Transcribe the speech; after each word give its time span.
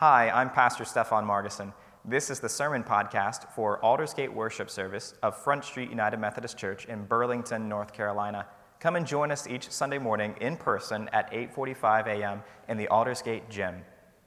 Hi, 0.00 0.30
I'm 0.30 0.50
Pastor 0.50 0.84
Stefan 0.84 1.26
Margison. 1.26 1.72
This 2.04 2.30
is 2.30 2.38
the 2.38 2.48
sermon 2.48 2.84
podcast 2.84 3.52
for 3.52 3.80
Aldersgate 3.84 4.32
Worship 4.32 4.70
Service 4.70 5.14
of 5.24 5.36
Front 5.42 5.64
Street 5.64 5.90
United 5.90 6.18
Methodist 6.18 6.56
Church 6.56 6.84
in 6.84 7.04
Burlington, 7.04 7.68
North 7.68 7.92
Carolina. 7.92 8.46
Come 8.78 8.94
and 8.94 9.04
join 9.04 9.32
us 9.32 9.48
each 9.48 9.68
Sunday 9.70 9.98
morning 9.98 10.36
in 10.40 10.56
person 10.56 11.10
at 11.12 11.28
8:45 11.32 12.06
a.m. 12.06 12.44
in 12.68 12.76
the 12.76 12.86
Aldersgate 12.86 13.50
Gym. 13.50 13.74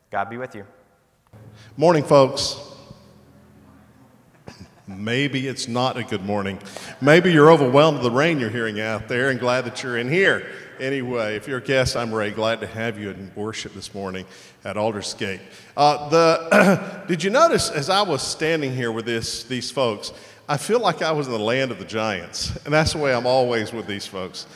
God 0.09 0.29
be 0.29 0.35
with 0.35 0.55
you. 0.55 0.65
Morning, 1.77 2.03
folks. 2.03 2.59
Maybe 4.87 5.47
it's 5.47 5.69
not 5.69 5.95
a 5.95 6.03
good 6.03 6.25
morning. 6.25 6.59
Maybe 6.99 7.31
you're 7.31 7.49
overwhelmed 7.49 7.99
with 7.99 8.03
the 8.03 8.11
rain 8.11 8.41
you're 8.41 8.49
hearing 8.49 8.81
out 8.81 9.07
there 9.07 9.29
and 9.29 9.39
glad 9.39 9.63
that 9.63 9.83
you're 9.83 9.97
in 9.97 10.09
here. 10.09 10.45
Anyway, 10.81 11.35
if 11.35 11.47
you're 11.47 11.59
a 11.59 11.61
guest, 11.63 11.95
I'm 11.95 12.11
Ray. 12.11 12.31
Glad 12.31 12.59
to 12.61 12.65
have 12.65 12.97
you 12.97 13.11
in 13.11 13.31
worship 13.35 13.75
this 13.75 13.93
morning 13.93 14.25
at 14.65 14.77
Aldersgate. 14.77 15.39
Uh, 15.77 16.09
the, 16.09 17.03
did 17.07 17.23
you 17.23 17.29
notice 17.29 17.69
as 17.69 17.87
I 17.87 18.01
was 18.01 18.23
standing 18.23 18.73
here 18.73 18.91
with 18.91 19.05
this, 19.05 19.43
these 19.43 19.69
folks, 19.69 20.11
I 20.49 20.57
feel 20.57 20.79
like 20.79 21.03
I 21.03 21.11
was 21.11 21.27
in 21.27 21.33
the 21.33 21.39
land 21.39 21.69
of 21.69 21.77
the 21.77 21.85
giants. 21.85 22.55
And 22.65 22.73
that's 22.73 22.93
the 22.93 22.97
way 22.97 23.13
I'm 23.13 23.27
always 23.27 23.71
with 23.71 23.85
these 23.85 24.07
folks. 24.07 24.47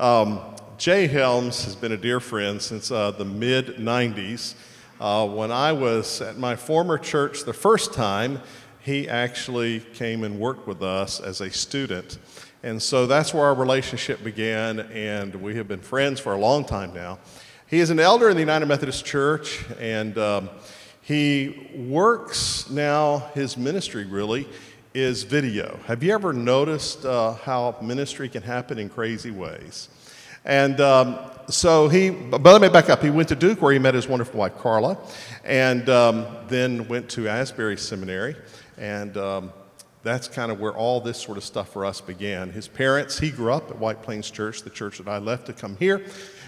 Um, 0.00 0.40
Jay 0.78 1.06
Helms 1.06 1.64
has 1.64 1.76
been 1.76 1.92
a 1.92 1.96
dear 1.96 2.18
friend 2.18 2.60
since 2.60 2.90
uh, 2.90 3.12
the 3.12 3.24
mid 3.24 3.76
90s. 3.76 4.54
Uh, 5.00 5.28
when 5.28 5.52
I 5.52 5.70
was 5.70 6.20
at 6.20 6.38
my 6.38 6.56
former 6.56 6.98
church 6.98 7.44
the 7.44 7.52
first 7.52 7.94
time, 7.94 8.40
he 8.88 9.06
actually 9.06 9.80
came 9.92 10.24
and 10.24 10.40
worked 10.40 10.66
with 10.66 10.82
us 10.82 11.20
as 11.20 11.42
a 11.42 11.50
student. 11.50 12.16
And 12.62 12.82
so 12.82 13.06
that's 13.06 13.34
where 13.34 13.44
our 13.44 13.54
relationship 13.54 14.24
began, 14.24 14.80
and 14.80 15.34
we 15.34 15.56
have 15.56 15.68
been 15.68 15.82
friends 15.82 16.18
for 16.20 16.32
a 16.32 16.38
long 16.38 16.64
time 16.64 16.94
now. 16.94 17.18
He 17.66 17.80
is 17.80 17.90
an 17.90 18.00
elder 18.00 18.30
in 18.30 18.34
the 18.34 18.40
United 18.40 18.64
Methodist 18.64 19.04
Church, 19.04 19.62
and 19.78 20.16
um, 20.16 20.48
he 21.02 21.68
works 21.76 22.70
now, 22.70 23.30
his 23.34 23.58
ministry 23.58 24.06
really 24.06 24.48
is 24.94 25.22
video. 25.22 25.78
Have 25.84 26.02
you 26.02 26.14
ever 26.14 26.32
noticed 26.32 27.04
uh, 27.04 27.34
how 27.34 27.76
ministry 27.82 28.30
can 28.30 28.42
happen 28.42 28.78
in 28.78 28.88
crazy 28.88 29.30
ways? 29.30 29.90
And 30.46 30.80
um, 30.80 31.18
so 31.50 31.88
he, 31.88 32.08
but 32.08 32.42
let 32.42 32.62
me 32.62 32.70
back 32.70 32.88
up. 32.88 33.02
He 33.02 33.10
went 33.10 33.28
to 33.28 33.36
Duke 33.36 33.60
where 33.60 33.74
he 33.74 33.78
met 33.78 33.94
his 33.94 34.08
wonderful 34.08 34.40
wife, 34.40 34.56
Carla, 34.56 34.96
and 35.44 35.86
um, 35.90 36.26
then 36.48 36.88
went 36.88 37.10
to 37.10 37.28
Asbury 37.28 37.76
Seminary. 37.76 38.34
And 38.78 39.16
um, 39.16 39.52
that's 40.02 40.28
kind 40.28 40.52
of 40.52 40.60
where 40.60 40.72
all 40.72 41.00
this 41.00 41.20
sort 41.20 41.36
of 41.36 41.44
stuff 41.44 41.70
for 41.72 41.84
us 41.84 42.00
began. 42.00 42.50
His 42.50 42.68
parents, 42.68 43.18
he 43.18 43.30
grew 43.30 43.52
up 43.52 43.70
at 43.70 43.78
White 43.78 44.02
Plains 44.02 44.30
Church, 44.30 44.62
the 44.62 44.70
church 44.70 44.98
that 44.98 45.08
I 45.08 45.18
left 45.18 45.46
to 45.46 45.52
come 45.52 45.76
here. 45.76 46.04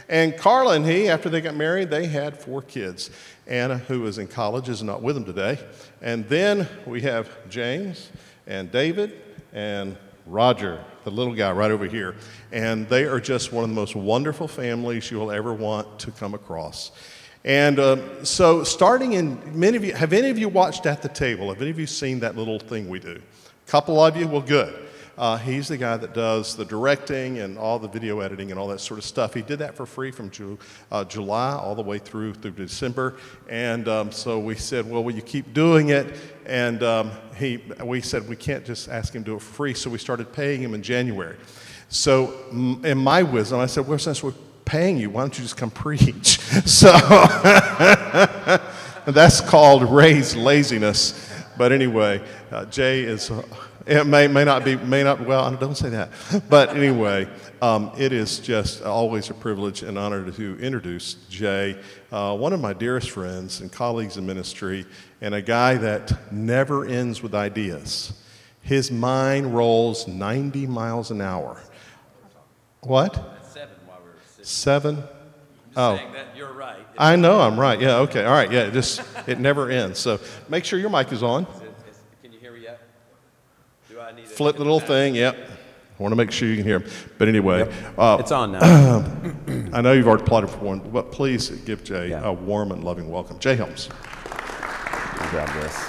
And 0.08 0.36
Carla 0.36 0.74
and 0.74 0.86
he, 0.86 1.08
after 1.08 1.28
they 1.28 1.40
got 1.40 1.54
married, 1.54 1.90
they 1.90 2.06
had 2.06 2.36
four 2.36 2.62
kids. 2.62 3.10
Anna, 3.46 3.78
who 3.78 4.06
is 4.06 4.18
in 4.18 4.26
college, 4.28 4.68
is 4.68 4.82
not 4.82 5.02
with 5.02 5.14
them 5.14 5.24
today. 5.24 5.58
And 6.02 6.28
then 6.28 6.68
we 6.86 7.00
have 7.02 7.28
James 7.48 8.10
and 8.46 8.72
David 8.72 9.20
and 9.52 9.96
Roger, 10.26 10.84
the 11.04 11.10
little 11.10 11.34
guy 11.34 11.50
right 11.52 11.70
over 11.70 11.86
here. 11.86 12.16
And 12.52 12.88
they 12.88 13.04
are 13.04 13.20
just 13.20 13.52
one 13.52 13.64
of 13.64 13.70
the 13.70 13.76
most 13.76 13.94
wonderful 13.96 14.48
families 14.48 15.10
you'll 15.10 15.30
ever 15.30 15.52
want 15.52 15.98
to 16.00 16.10
come 16.10 16.34
across. 16.34 16.92
And 17.44 17.78
uh, 17.78 18.24
so, 18.24 18.64
starting 18.64 19.14
in 19.14 19.58
many 19.58 19.76
of 19.76 19.84
you, 19.84 19.94
have 19.94 20.12
any 20.12 20.28
of 20.28 20.38
you 20.38 20.48
watched 20.48 20.84
at 20.84 21.00
the 21.00 21.08
table? 21.08 21.48
Have 21.48 21.62
any 21.62 21.70
of 21.70 21.78
you 21.78 21.86
seen 21.86 22.20
that 22.20 22.36
little 22.36 22.58
thing 22.58 22.88
we 22.88 22.98
do? 22.98 23.20
A 23.66 23.70
couple 23.70 24.02
of 24.02 24.16
you? 24.16 24.28
Well, 24.28 24.42
good. 24.42 24.88
Uh, 25.16 25.36
he's 25.36 25.68
the 25.68 25.76
guy 25.76 25.98
that 25.98 26.14
does 26.14 26.56
the 26.56 26.64
directing 26.64 27.40
and 27.40 27.58
all 27.58 27.78
the 27.78 27.88
video 27.88 28.20
editing 28.20 28.50
and 28.50 28.58
all 28.58 28.68
that 28.68 28.80
sort 28.80 28.96
of 28.96 29.04
stuff. 29.04 29.34
He 29.34 29.42
did 29.42 29.58
that 29.58 29.74
for 29.74 29.84
free 29.84 30.10
from 30.10 30.30
Ju- 30.30 30.58
uh, 30.90 31.04
July 31.04 31.52
all 31.52 31.74
the 31.74 31.82
way 31.82 31.98
through 31.98 32.34
through 32.34 32.52
December. 32.52 33.16
And 33.48 33.86
um, 33.86 34.12
so 34.12 34.38
we 34.38 34.54
said, 34.54 34.88
well, 34.88 35.04
will 35.04 35.14
you 35.14 35.20
keep 35.20 35.52
doing 35.52 35.90
it? 35.90 36.14
And 36.46 36.82
um, 36.82 37.10
he, 37.36 37.62
we 37.84 38.00
said 38.00 38.28
we 38.28 38.36
can't 38.36 38.64
just 38.64 38.88
ask 38.88 39.14
him 39.14 39.22
to 39.24 39.32
do 39.32 39.36
it 39.36 39.42
for 39.42 39.52
free. 39.52 39.74
So 39.74 39.90
we 39.90 39.98
started 39.98 40.32
paying 40.32 40.62
him 40.62 40.72
in 40.72 40.82
January. 40.82 41.36
So 41.90 42.32
in 42.82 42.96
my 42.96 43.22
wisdom, 43.22 43.60
I 43.60 43.66
said, 43.66 43.86
well, 43.86 43.98
since 43.98 44.22
we're 44.22 44.32
paying 44.70 44.96
you. 44.96 45.10
Why 45.10 45.22
don't 45.22 45.36
you 45.36 45.42
just 45.42 45.56
come 45.56 45.70
preach? 45.70 46.38
So 46.64 46.92
that's 49.06 49.40
called 49.40 49.88
raised 49.88 50.36
laziness. 50.36 51.32
But 51.56 51.72
anyway, 51.72 52.22
uh, 52.50 52.64
Jay 52.66 53.02
is, 53.02 53.30
uh, 53.30 53.42
it 53.86 54.06
may, 54.06 54.26
may 54.26 54.44
not 54.44 54.64
be, 54.64 54.76
may 54.76 55.04
not, 55.04 55.24
well, 55.24 55.50
don't 55.56 55.76
say 55.76 55.90
that. 55.90 56.10
But 56.48 56.76
anyway, 56.76 57.28
um, 57.62 57.92
it 57.96 58.12
is 58.12 58.40
just 58.40 58.82
always 58.82 59.30
a 59.30 59.34
privilege 59.34 59.82
and 59.82 59.96
honor 59.96 60.28
to 60.30 60.60
introduce 60.60 61.14
Jay, 61.28 61.80
uh, 62.10 62.36
one 62.36 62.52
of 62.52 62.60
my 62.60 62.72
dearest 62.72 63.10
friends 63.10 63.60
and 63.60 63.70
colleagues 63.70 64.16
in 64.16 64.26
ministry, 64.26 64.86
and 65.20 65.34
a 65.34 65.42
guy 65.42 65.76
that 65.76 66.32
never 66.32 66.84
ends 66.84 67.22
with 67.22 67.34
ideas. 67.34 68.12
His 68.62 68.90
mind 68.90 69.54
rolls 69.54 70.08
90 70.08 70.66
miles 70.66 71.10
an 71.10 71.20
hour. 71.20 71.60
What? 72.80 73.39
Seven? 74.50 75.04
Oh. 75.76 76.00
you're 76.34 76.52
right. 76.52 76.84
I 76.98 77.14
know 77.14 77.40
I'm 77.40 77.58
right. 77.58 77.80
Yeah, 77.80 77.98
okay. 77.98 78.24
All 78.24 78.32
right. 78.32 78.50
Yeah, 78.50 78.62
it 78.62 78.72
just, 78.72 79.00
it 79.28 79.38
never 79.38 79.70
ends. 79.70 80.00
So 80.00 80.18
make 80.48 80.64
sure 80.64 80.78
your 80.78 80.90
mic 80.90 81.12
is 81.12 81.22
on. 81.22 81.44
Is 81.44 81.60
it, 81.60 81.74
is, 81.88 81.98
can 82.20 82.32
you 82.32 82.40
hear 82.40 82.52
me 82.52 82.62
yet? 82.62 82.80
Do 83.88 84.00
I 84.00 84.10
need 84.10 84.26
Flip 84.26 84.56
the 84.56 84.64
little 84.64 84.80
thing. 84.80 85.14
Yep. 85.14 85.36
I 85.36 86.02
want 86.02 86.12
to 86.12 86.16
make 86.16 86.32
sure 86.32 86.48
you 86.48 86.56
can 86.56 86.64
hear 86.64 86.80
him. 86.80 86.90
But 87.16 87.28
anyway, 87.28 87.60
yep. 87.60 87.98
uh, 87.98 88.16
it's 88.18 88.32
on 88.32 88.52
now. 88.52 88.58
I 89.72 89.80
know 89.82 89.92
you've 89.92 90.08
already 90.08 90.24
plotted 90.24 90.50
for 90.50 90.58
one, 90.58 90.80
but 90.80 91.12
please 91.12 91.50
give 91.50 91.84
Jay 91.84 92.10
yeah. 92.10 92.24
a 92.24 92.32
warm 92.32 92.72
and 92.72 92.82
loving 92.82 93.08
welcome. 93.08 93.38
Jay 93.38 93.54
Helms. 93.54 93.88
grab 94.24 95.48
this. 95.62 95.86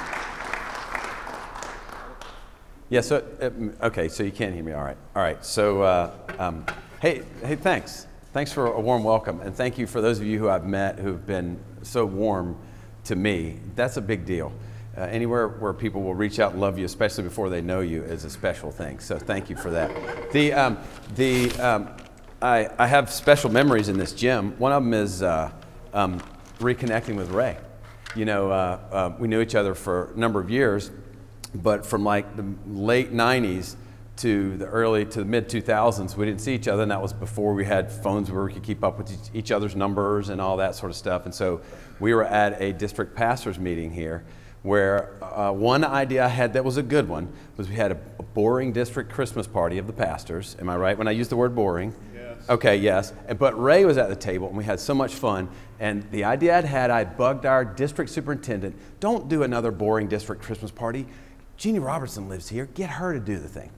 Yeah, 2.90 3.02
so, 3.02 3.26
uh, 3.42 3.88
okay, 3.88 4.08
so 4.08 4.22
you 4.22 4.32
can't 4.32 4.54
hear 4.54 4.64
me. 4.64 4.74
All 4.74 4.84
right. 4.84 4.98
All 5.16 5.24
right. 5.24 5.44
So, 5.44 5.82
uh, 5.82 6.12
um, 6.38 6.66
hey, 7.00 7.24
hey, 7.44 7.56
thanks. 7.56 8.06
Thanks 8.34 8.54
for 8.54 8.68
a 8.68 8.80
warm 8.80 9.04
welcome, 9.04 9.42
and 9.42 9.54
thank 9.54 9.78
you 9.78 9.86
for 9.86 10.00
those 10.00 10.18
of 10.18 10.26
you 10.26 10.40
who 10.40 10.48
I've 10.48 10.66
met 10.66 10.98
who've 10.98 11.26
been 11.26 11.60
so 11.82 12.06
warm 12.06 12.58
to 13.04 13.18
me. 13.18 13.60
That's 13.76 13.98
a 13.98 14.02
big 14.02 14.24
deal. 14.24 14.54
Uh, 14.98 15.02
anywhere 15.02 15.50
where 15.50 15.74
people 15.74 16.02
will 16.02 16.16
reach 16.16 16.40
out 16.40 16.54
and 16.54 16.62
love 16.62 16.80
you, 16.80 16.86
especially 16.86 17.26
before 17.26 17.50
they 17.50 17.60
know 17.60 17.82
you, 17.82 18.04
is 18.04 18.24
a 18.24 18.30
special 18.30 18.72
thing. 18.72 19.02
So 19.02 19.20
thank 19.20 19.50
you 19.50 19.58
for 19.58 19.70
that. 19.72 20.32
The, 20.32 20.54
um, 20.54 20.78
the, 21.16 21.52
um, 21.60 21.90
I, 22.42 22.70
I 22.78 22.88
have 22.88 23.12
special 23.12 23.52
memories 23.52 23.90
in 23.90 23.98
this 23.98 24.14
gym. 24.14 24.58
One 24.58 24.72
of 24.72 24.82
them 24.82 24.94
is 24.94 25.22
uh, 25.22 25.52
um, 25.94 26.22
reconnecting 26.60 27.18
with 27.18 27.32
Ray. 27.32 27.58
You 28.16 28.24
know, 28.24 28.50
uh, 28.50 28.80
uh 28.94 29.14
we 29.20 29.28
knew 29.28 29.42
each 29.42 29.56
other 29.56 29.76
for 29.76 30.14
a 30.14 30.18
number 30.18 30.40
of 30.40 30.50
years, 30.50 30.90
but 31.54 31.86
from 31.86 32.06
like 32.06 32.38
the 32.38 32.46
late 32.66 33.12
90s 33.12 33.76
to 34.18 34.58
the 34.58 34.66
early 34.66 35.06
to 35.06 35.20
the 35.20 35.26
mid 35.26 35.50
2000s, 35.50 36.16
we 36.16 36.26
didn't 36.26 36.42
see 36.42 36.54
each 36.54 36.68
other, 36.68 36.84
and 36.84 36.92
that 36.92 37.02
was 37.02 37.14
before 37.14 37.54
we 37.54 37.66
had 37.66 37.92
phones 37.92 38.30
where 38.30 38.44
we 38.44 38.54
could 38.54 38.64
keep 38.64 38.84
up 38.84 38.98
with 38.98 39.30
each 39.34 39.52
other's 39.52 39.76
numbers 39.76 40.30
and 40.30 40.40
all 40.40 40.58
that 40.58 40.76
sort 40.76 40.92
of 40.92 40.96
stuff. 40.96 41.26
And 41.26 41.34
so 41.34 41.62
we 42.00 42.14
were 42.14 42.24
at 42.24 42.62
a 42.62 42.74
district 42.74 43.16
pastors 43.16 43.58
meeting 43.58 43.92
here 43.92 44.24
where 44.64 45.24
uh, 45.24 45.52
one 45.52 45.84
idea 45.84 46.26
I 46.26 46.28
had 46.28 46.54
that 46.54 46.64
was 46.64 46.78
a 46.78 46.84
good 46.84 47.08
one 47.10 47.32
was 47.58 47.68
we 47.68 47.76
had 47.76 47.92
a, 47.92 47.98
a, 48.20 48.24
boring 48.24 48.72
district 48.72 49.12
Christmas 49.12 49.48
party 49.48 49.80
of 49.80 49.88
the 49.88 49.94
pastors. 49.94 50.56
Am 50.60 50.70
I 50.70 50.78
right 50.78 50.98
when 50.98 51.08
I 51.08 51.12
use 51.12 51.28
the 51.28 51.36
word 51.36 51.56
boring? 51.56 51.94
Yes. 52.14 52.48
Okay, 52.48 52.78
yes. 52.78 53.12
But 53.40 53.60
Ray 53.60 53.86
was 53.86 53.98
at 53.98 54.10
the 54.10 54.16
table 54.16 54.48
and 54.48 54.56
we 54.56 54.64
had 54.64 54.80
so 54.80 54.94
much 54.94 55.16
fun. 55.16 55.50
And 55.80 56.10
the 56.12 56.24
idea 56.26 56.58
I'd 56.58 56.66
had, 56.66 56.92
I 56.92 57.06
bugged 57.06 57.46
our 57.46 57.66
district 57.66 58.12
superintendent 58.12 58.76
don't 59.00 59.28
do 59.28 59.42
another 59.44 59.72
boring 59.72 60.08
district 60.08 60.44
Christmas 60.44 60.70
party. 60.70 61.08
Jeanne 61.58 61.80
Robertson 61.82 62.30
lives 62.30 62.50
here, 62.50 62.68
get 62.68 62.92
her 62.92 63.14
to 63.14 63.20
do 63.20 63.40
the 63.40 63.48
thing. 63.48 63.72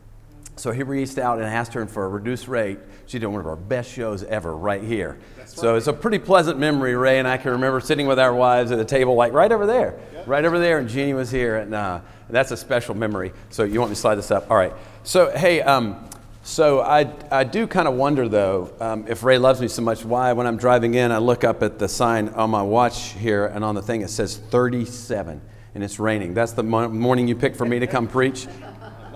So 0.56 0.72
he 0.72 0.84
reached 0.84 1.18
out 1.18 1.40
and 1.40 1.48
asked 1.48 1.74
her 1.74 1.86
for 1.88 2.06
a 2.06 2.08
reduced 2.08 2.48
rate. 2.48 2.78
She 3.08 3.20
did 3.20 3.26
one 3.26 3.40
of 3.40 3.48
our 3.48 3.56
best 3.56 3.92
shows 3.92 4.24
ever 4.24 4.56
right 4.56 4.84
here. 4.84 5.18
That's 5.38 5.56
so 5.56 5.72
right. 5.72 5.78
it's 5.78 5.88
a 5.88 5.94
pretty 5.94 6.20
pleasant 6.20 6.60
memory, 6.60 6.96
Ray 6.96 7.20
and 7.20 7.28
I 7.28 7.38
can 7.38 7.52
remember 7.52 7.80
sitting 7.80 8.08
with 8.08 8.20
our 8.20 8.34
wives 8.34 8.72
at 8.72 8.78
the 8.78 8.86
table, 8.86 9.16
like 9.16 9.34
right 9.34 9.52
over 9.52 9.66
there, 9.66 10.00
yep. 10.14 10.28
right 10.28 10.46
over 10.46 10.60
there, 10.60 10.78
and 10.78 10.88
Jeanne 10.88 11.16
was 11.16 11.32
here, 11.32 11.58
and 11.58 11.74
uh, 11.74 12.02
that's 12.30 12.52
a 12.52 12.58
special 12.58 12.96
memory. 12.96 13.34
So 13.50 13.64
you 13.64 13.80
want 13.80 13.92
me 13.92 13.96
to 13.96 14.02
slide 14.02 14.16
this 14.16 14.32
up? 14.32 14.50
All 14.52 14.58
right. 14.58 14.74
So 15.04 15.32
hey, 15.36 15.62
um, 15.62 16.08
so 16.44 16.82
I, 16.82 17.12
I 17.32 17.46
do 17.46 17.66
kind 17.68 17.88
of 17.88 17.94
wonder 17.94 18.28
though 18.28 18.74
um, 18.82 19.06
if 19.08 19.24
Ray 19.24 19.38
loves 19.38 19.62
me 19.62 19.70
so 19.70 19.82
much, 19.82 20.04
why 20.04 20.34
when 20.34 20.46
I'm 20.46 20.58
driving 20.58 20.94
in 20.94 21.12
I 21.12 21.18
look 21.18 21.44
up 21.46 21.64
at 21.64 21.80
the 21.80 21.88
sign 21.88 22.30
on 22.30 22.50
my 22.50 22.62
watch 22.62 23.14
here 23.14 23.46
and 23.46 23.64
on 23.64 23.76
the 23.76 23.82
thing 23.82 24.02
it 24.02 24.10
says 24.10 24.38
37 24.38 25.42
and 25.74 25.84
it's 25.84 26.00
raining. 26.00 26.34
That's 26.34 26.52
the 26.52 26.64
morning 26.64 27.28
you 27.28 27.36
picked 27.36 27.56
for 27.56 27.66
me 27.66 27.80
to 27.80 27.88
come 27.88 28.08
preach 28.08 28.48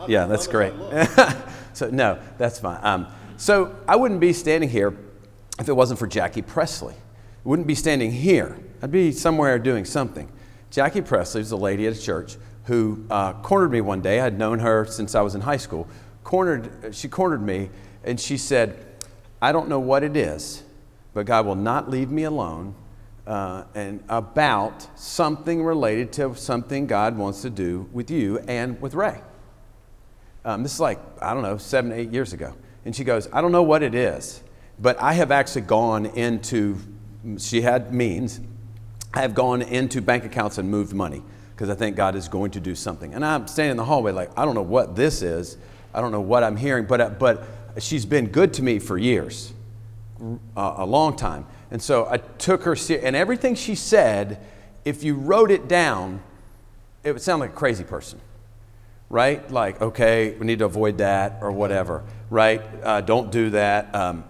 yeah, 0.08 0.26
that's 0.26 0.48
great. 0.48 0.74
so, 1.74 1.90
no, 1.90 2.20
that's 2.38 2.60
fine. 2.60 2.80
Um, 2.84 3.08
so, 3.38 3.76
I 3.88 3.96
wouldn't 3.96 4.20
be 4.20 4.34
standing 4.34 4.70
here 4.70 4.96
if 5.60 5.70
it 5.70 5.74
wasn't 5.74 6.00
for 6.00 6.08
Jackie 6.08 6.42
Presley. 6.42 6.94
I 6.94 7.50
wouldn't 7.50 7.68
be 7.68 7.76
standing 7.76 8.12
here. 8.12 8.58
I'd 8.82 8.92
be 8.92 9.12
somewhere 9.12 9.58
doing 9.60 9.86
something. 9.86 10.30
Jackie 10.70 11.02
Presley 11.02 11.42
was 11.42 11.52
a 11.52 11.58
lady 11.58 11.88
at 11.88 11.94
a 11.96 12.02
church 12.02 12.38
who 12.66 13.06
uh, 13.10 13.34
cornered 13.42 13.72
me 13.72 13.82
one 13.82 14.02
day. 14.02 14.20
I'd 14.20 14.38
known 14.38 14.60
her 14.60 14.86
since 14.86 15.16
I 15.16 15.22
was 15.22 15.36
in 15.36 15.42
high 15.42 15.58
school. 15.58 15.88
Cornered, 16.24 16.94
she 16.94 17.08
cornered 17.08 17.42
me 17.42 17.70
and 18.04 18.20
she 18.20 18.38
said, 18.38 18.86
I 19.42 19.52
don't 19.52 19.70
know 19.70 19.80
what 19.80 20.04
it 20.04 20.18
is, 20.18 20.64
but 21.14 21.26
God 21.26 21.46
will 21.46 21.56
not 21.56 21.90
leave 21.90 22.12
me 22.12 22.24
alone 22.24 22.76
uh, 23.26 23.64
and 23.76 24.04
about 24.10 24.88
something 25.00 25.64
related 25.64 26.12
to 26.14 26.36
something 26.36 26.88
God 26.88 27.18
wants 27.18 27.42
to 27.42 27.50
do 27.50 27.88
with 27.92 28.10
you 28.10 28.40
and 28.40 28.82
with 28.82 28.94
Ray. 28.94 29.22
Um, 30.48 30.64
this 30.64 30.74
is 30.74 30.80
like, 30.80 30.98
I 31.22 31.34
don't 31.34 31.44
know, 31.44 31.58
seven, 31.58 31.92
eight 31.92 32.10
years 32.10 32.32
ago. 32.32 32.54
And 32.86 32.96
she 32.96 33.04
goes, 33.04 33.28
I 33.34 33.42
don't 33.42 33.52
know 33.52 33.64
what 33.64 33.84
it 33.84 33.94
is, 33.94 34.42
but 34.80 34.98
I 35.02 35.12
have 35.12 35.30
actually 35.30 35.64
gone 35.64 36.06
into, 36.06 36.78
she 37.38 37.60
had 37.60 37.94
means, 37.94 38.40
I 39.14 39.24
have 39.24 39.36
gone 39.36 39.62
into 39.62 40.02
bank 40.02 40.24
accounts 40.24 40.58
and 40.58 40.72
moved 40.72 40.94
money 40.94 41.22
because 41.54 41.70
I 41.70 41.76
think 41.76 41.98
God 41.98 42.16
is 42.16 42.30
going 42.30 42.52
to 42.52 42.62
do 42.62 42.76
something. 42.76 43.14
And 43.14 43.26
I'm 43.26 43.46
standing 43.48 43.72
in 43.72 43.78
the 43.78 43.84
hallway 43.84 44.14
like, 44.14 44.32
I 44.40 44.46
don't 44.46 44.56
know 44.56 44.62
what 44.62 44.96
this 44.96 45.22
is. 45.22 45.58
I 45.94 46.00
don't 46.00 46.14
know 46.14 46.22
what 46.22 46.46
I'm 46.46 46.56
hearing, 46.56 46.86
but, 46.86 47.02
uh, 47.02 47.10
but 47.10 47.44
she's 47.80 48.06
been 48.06 48.28
good 48.28 48.54
to 48.54 48.64
me 48.64 48.80
for 48.80 48.98
years, 48.98 49.52
a 50.56 50.86
long 50.86 51.18
time. 51.18 51.46
And 51.72 51.82
so 51.82 52.08
I 52.10 52.20
took 52.20 52.64
her, 52.64 52.78
and 53.04 53.18
everything 53.18 53.54
she 53.56 53.76
said, 53.76 54.40
if 54.86 55.04
you 55.04 55.16
wrote 55.16 55.52
it 55.52 55.68
down, 55.68 56.22
it 57.04 57.12
would 57.12 57.22
sound 57.22 57.42
like 57.42 57.50
a 57.50 57.54
crazy 57.54 57.84
person, 57.84 58.22
right? 59.10 59.50
Like, 59.50 59.82
okay, 59.82 60.36
we 60.38 60.46
need 60.46 60.60
to 60.60 60.66
avoid 60.66 60.98
that 60.98 61.40
or 61.42 61.52
whatever, 61.52 62.04
right? 62.30 62.62
Uh, 62.84 63.02
don't 63.02 63.32
do 63.32 63.50
that. 63.52 63.94
Um, 63.96 64.24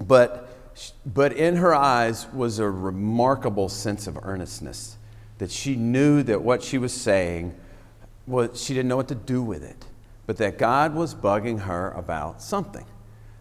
but, 0.00 0.48
but 1.06 1.32
in 1.32 1.56
her 1.56 1.74
eyes 1.74 2.26
was 2.32 2.58
a 2.58 2.68
remarkable 2.68 3.68
sense 3.68 4.06
of 4.06 4.18
earnestness 4.22 4.96
that 5.38 5.50
she 5.50 5.76
knew 5.76 6.22
that 6.22 6.42
what 6.42 6.62
she 6.62 6.78
was 6.78 6.92
saying 6.92 7.54
was 8.26 8.62
she 8.62 8.74
didn't 8.74 8.88
know 8.88 8.96
what 8.96 9.08
to 9.08 9.14
do 9.14 9.42
with 9.42 9.62
it, 9.62 9.84
but 10.26 10.36
that 10.36 10.58
God 10.58 10.94
was 10.94 11.14
bugging 11.14 11.60
her 11.60 11.90
about 11.92 12.42
something. 12.42 12.86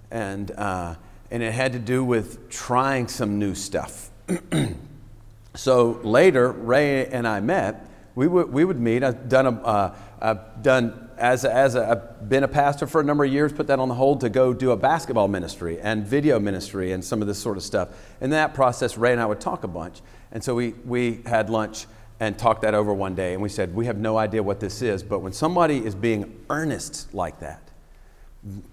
And, 0.09 0.51
uh, 0.51 0.95
and 1.29 1.41
it 1.41 1.53
had 1.53 1.73
to 1.73 1.79
do 1.79 2.03
with 2.03 2.49
trying 2.49 3.07
some 3.07 3.39
new 3.39 3.55
stuff. 3.55 4.09
so 5.55 5.99
later, 6.03 6.51
Ray 6.51 7.05
and 7.07 7.27
I 7.27 7.39
met. 7.39 7.87
We 8.15 8.27
would, 8.27 8.51
we 8.51 8.65
would 8.65 8.79
meet. 8.79 9.03
I've 9.03 9.29
done, 9.29 9.47
a, 9.47 9.51
uh, 9.61 9.95
I've 10.21 10.63
done 10.63 11.09
as 11.17 11.45
a, 11.45 11.53
as 11.53 11.75
a, 11.75 11.89
I've 11.89 12.29
been 12.29 12.43
a 12.43 12.47
pastor 12.47 12.87
for 12.87 12.99
a 12.99 13.03
number 13.03 13.23
of 13.23 13.31
years, 13.31 13.53
put 13.53 13.67
that 13.67 13.79
on 13.79 13.87
the 13.87 13.95
hold 13.95 14.21
to 14.21 14.29
go 14.29 14.53
do 14.53 14.71
a 14.71 14.77
basketball 14.77 15.27
ministry 15.27 15.79
and 15.79 16.05
video 16.05 16.39
ministry 16.39 16.91
and 16.91 17.03
some 17.03 17.21
of 17.21 17.27
this 17.27 17.39
sort 17.39 17.57
of 17.57 17.63
stuff. 17.63 17.89
In 18.19 18.31
that 18.31 18.53
process, 18.53 18.97
Ray 18.97 19.13
and 19.13 19.21
I 19.21 19.25
would 19.25 19.39
talk 19.39 19.63
a 19.63 19.67
bunch. 19.67 20.01
And 20.31 20.43
so 20.43 20.55
we, 20.55 20.71
we 20.85 21.21
had 21.25 21.49
lunch 21.49 21.85
and 22.19 22.37
talked 22.37 22.61
that 22.63 22.73
over 22.73 22.93
one 22.93 23.15
day. 23.15 23.33
And 23.33 23.41
we 23.41 23.49
said, 23.49 23.73
We 23.75 23.85
have 23.85 23.97
no 23.97 24.17
idea 24.17 24.43
what 24.43 24.59
this 24.59 24.81
is, 24.81 25.03
but 25.03 25.19
when 25.19 25.33
somebody 25.33 25.83
is 25.83 25.95
being 25.95 26.43
earnest 26.49 27.13
like 27.13 27.39
that, 27.39 27.71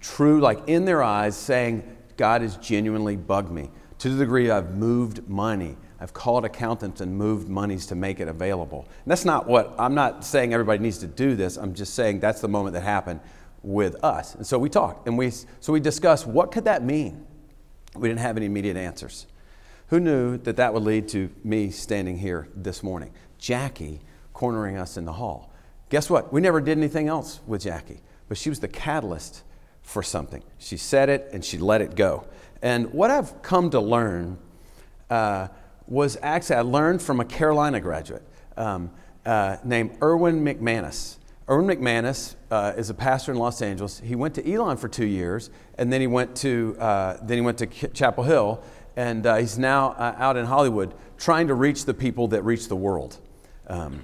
true, 0.01 0.39
like 0.39 0.67
in 0.67 0.85
their 0.85 1.03
eyes, 1.03 1.35
saying, 1.35 1.97
God 2.17 2.41
has 2.41 2.57
genuinely 2.57 3.15
bugged 3.15 3.51
me 3.51 3.69
to 3.99 4.09
the 4.09 4.17
degree 4.17 4.49
I've 4.51 4.75
moved 4.75 5.27
money. 5.27 5.77
I've 6.01 6.13
called 6.13 6.45
accountants 6.45 7.01
and 7.01 7.17
moved 7.17 7.49
monies 7.49 7.85
to 7.87 7.95
make 7.95 8.19
it 8.19 8.27
available. 8.27 8.87
And 9.03 9.11
that's 9.11 9.25
not 9.25 9.47
what 9.47 9.75
I'm 9.77 9.95
not 9.95 10.23
saying 10.23 10.53
everybody 10.53 10.79
needs 10.79 10.99
to 10.99 11.07
do 11.07 11.35
this. 11.35 11.57
I'm 11.57 11.73
just 11.73 11.93
saying 11.93 12.21
that's 12.21 12.41
the 12.41 12.47
moment 12.47 12.73
that 12.73 12.83
happened 12.83 13.19
with 13.63 14.01
us. 14.03 14.35
And 14.35 14.47
so 14.47 14.57
we 14.57 14.69
talked 14.69 15.07
and 15.07 15.17
we 15.17 15.31
so 15.31 15.73
we 15.73 15.79
discussed 15.79 16.25
what 16.25 16.51
could 16.51 16.65
that 16.65 16.83
mean? 16.83 17.25
We 17.95 18.07
didn't 18.07 18.21
have 18.21 18.37
any 18.37 18.45
immediate 18.45 18.77
answers. 18.77 19.27
Who 19.87 19.99
knew 19.99 20.37
that 20.37 20.57
that 20.57 20.73
would 20.73 20.83
lead 20.83 21.09
to 21.09 21.29
me 21.43 21.71
standing 21.71 22.17
here 22.17 22.47
this 22.55 22.83
morning? 22.83 23.11
Jackie 23.37 24.01
cornering 24.33 24.77
us 24.77 24.95
in 24.95 25.05
the 25.05 25.13
hall. 25.13 25.51
Guess 25.89 26.09
what? 26.09 26.31
We 26.31 26.39
never 26.39 26.61
did 26.61 26.77
anything 26.77 27.07
else 27.07 27.39
with 27.47 27.61
Jackie, 27.61 27.99
but 28.27 28.37
she 28.37 28.49
was 28.49 28.59
the 28.59 28.67
catalyst 28.67 29.43
for 29.81 30.03
something. 30.03 30.43
She 30.59 30.77
said 30.77 31.09
it 31.09 31.29
and 31.33 31.43
she 31.43 31.57
let 31.57 31.81
it 31.81 31.95
go. 31.95 32.27
And 32.61 32.93
what 32.93 33.09
I've 33.09 33.41
come 33.41 33.71
to 33.71 33.79
learn 33.79 34.37
uh, 35.09 35.47
was 35.89 36.17
actually, 36.21 36.55
I 36.57 36.61
learned 36.61 37.01
from 37.01 37.19
a 37.19 37.25
Carolina 37.25 37.79
graduate 37.79 38.23
um, 38.55 38.91
uh, 39.25 39.57
named 39.63 39.97
Erwin 40.01 40.45
McManus. 40.45 41.17
Erwin 41.49 41.65
McManus 41.65 42.35
uh, 42.51 42.73
is 42.77 42.91
a 42.91 42.93
pastor 42.93 43.31
in 43.31 43.39
Los 43.39 43.61
Angeles. 43.61 43.99
He 43.99 44.15
went 44.15 44.35
to 44.35 44.51
Elon 44.53 44.77
for 44.77 44.87
two 44.87 45.05
years, 45.05 45.49
and 45.79 45.91
then 45.91 45.99
he 45.99 46.07
went 46.07 46.35
to, 46.37 46.77
uh, 46.79 47.17
then 47.23 47.39
he 47.39 47.41
went 47.41 47.57
to 47.57 47.65
Chapel 47.65 48.23
Hill, 48.23 48.63
and 48.95 49.25
uh, 49.25 49.37
he's 49.37 49.57
now 49.57 49.89
uh, 49.91 50.13
out 50.17 50.37
in 50.37 50.45
Hollywood 50.45 50.93
trying 51.17 51.47
to 51.47 51.55
reach 51.55 51.85
the 51.85 51.93
people 51.93 52.27
that 52.29 52.43
reach 52.43 52.67
the 52.67 52.75
world. 52.75 53.17
Um, 53.67 54.03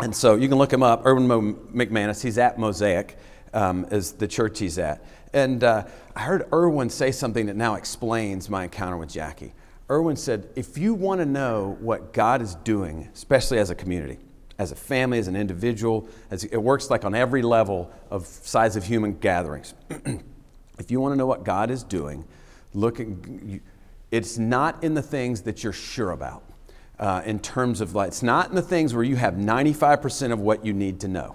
and 0.00 0.14
so 0.14 0.34
you 0.34 0.48
can 0.48 0.58
look 0.58 0.72
him 0.72 0.82
up, 0.82 1.06
Erwin 1.06 1.28
McManus. 1.28 2.22
He's 2.22 2.38
at 2.38 2.58
Mosaic 2.58 3.16
um, 3.52 3.86
is 3.90 4.12
the 4.12 4.26
church 4.26 4.58
he's 4.58 4.78
at. 4.78 5.04
And 5.32 5.62
uh, 5.62 5.84
I 6.14 6.20
heard 6.20 6.48
Erwin 6.52 6.90
say 6.90 7.12
something 7.12 7.46
that 7.46 7.56
now 7.56 7.76
explains 7.76 8.50
my 8.50 8.64
encounter 8.64 8.96
with 8.96 9.10
Jackie. 9.10 9.52
Erwin 9.90 10.16
said, 10.16 10.48
If 10.56 10.78
you 10.78 10.94
want 10.94 11.20
to 11.20 11.26
know 11.26 11.76
what 11.80 12.12
God 12.12 12.40
is 12.40 12.54
doing, 12.56 13.08
especially 13.12 13.58
as 13.58 13.70
a 13.70 13.74
community, 13.74 14.18
as 14.58 14.72
a 14.72 14.76
family, 14.76 15.18
as 15.18 15.28
an 15.28 15.36
individual, 15.36 16.08
as 16.30 16.44
it 16.44 16.56
works 16.56 16.90
like 16.90 17.04
on 17.04 17.14
every 17.14 17.42
level 17.42 17.92
of 18.10 18.26
size 18.26 18.76
of 18.76 18.84
human 18.84 19.14
gatherings. 19.18 19.74
if 20.78 20.90
you 20.90 21.00
want 21.00 21.12
to 21.12 21.16
know 21.16 21.26
what 21.26 21.44
God 21.44 21.70
is 21.70 21.82
doing, 21.82 22.24
look 22.72 23.00
at 23.00 23.06
it's 24.10 24.38
not 24.38 24.84
in 24.84 24.94
the 24.94 25.02
things 25.02 25.42
that 25.42 25.64
you're 25.64 25.72
sure 25.72 26.12
about. 26.12 26.44
Uh, 27.00 27.22
in 27.24 27.40
terms 27.40 27.80
of 27.80 27.96
like, 27.96 28.08
it's 28.08 28.22
not 28.22 28.48
in 28.48 28.54
the 28.54 28.62
things 28.62 28.94
where 28.94 29.02
you 29.02 29.16
have 29.16 29.34
95% 29.34 30.32
of 30.32 30.38
what 30.38 30.64
you 30.64 30.72
need 30.72 31.00
to 31.00 31.08
know. 31.08 31.34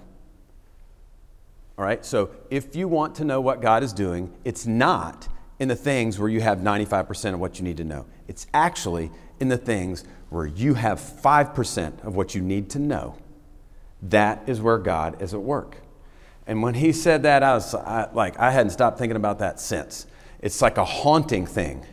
All 1.76 1.84
right? 1.84 2.02
So 2.04 2.30
if 2.48 2.74
you 2.74 2.88
want 2.88 3.16
to 3.16 3.24
know 3.24 3.42
what 3.42 3.60
God 3.60 3.82
is 3.82 3.92
doing, 3.92 4.32
it's 4.44 4.66
not 4.66 5.28
in 5.60 5.68
the 5.68 5.76
things 5.76 6.18
where 6.18 6.28
you 6.28 6.40
have 6.40 6.58
95% 6.58 7.34
of 7.34 7.38
what 7.38 7.58
you 7.58 7.64
need 7.64 7.76
to 7.76 7.84
know. 7.84 8.06
It's 8.26 8.46
actually 8.52 9.10
in 9.38 9.48
the 9.48 9.58
things 9.58 10.04
where 10.30 10.46
you 10.46 10.74
have 10.74 10.98
5% 10.98 12.04
of 12.04 12.16
what 12.16 12.34
you 12.34 12.40
need 12.40 12.70
to 12.70 12.78
know. 12.78 13.14
That 14.02 14.42
is 14.48 14.60
where 14.60 14.78
God 14.78 15.20
is 15.20 15.34
at 15.34 15.42
work. 15.42 15.76
And 16.46 16.62
when 16.62 16.74
he 16.74 16.92
said 16.92 17.24
that, 17.24 17.42
I 17.42 17.52
was 17.54 17.74
I, 17.74 18.08
like, 18.12 18.38
I 18.38 18.50
hadn't 18.50 18.70
stopped 18.70 18.98
thinking 18.98 19.16
about 19.16 19.38
that 19.40 19.60
since. 19.60 20.06
It's 20.40 20.62
like 20.62 20.78
a 20.78 20.84
haunting 20.84 21.46
thing. 21.46 21.84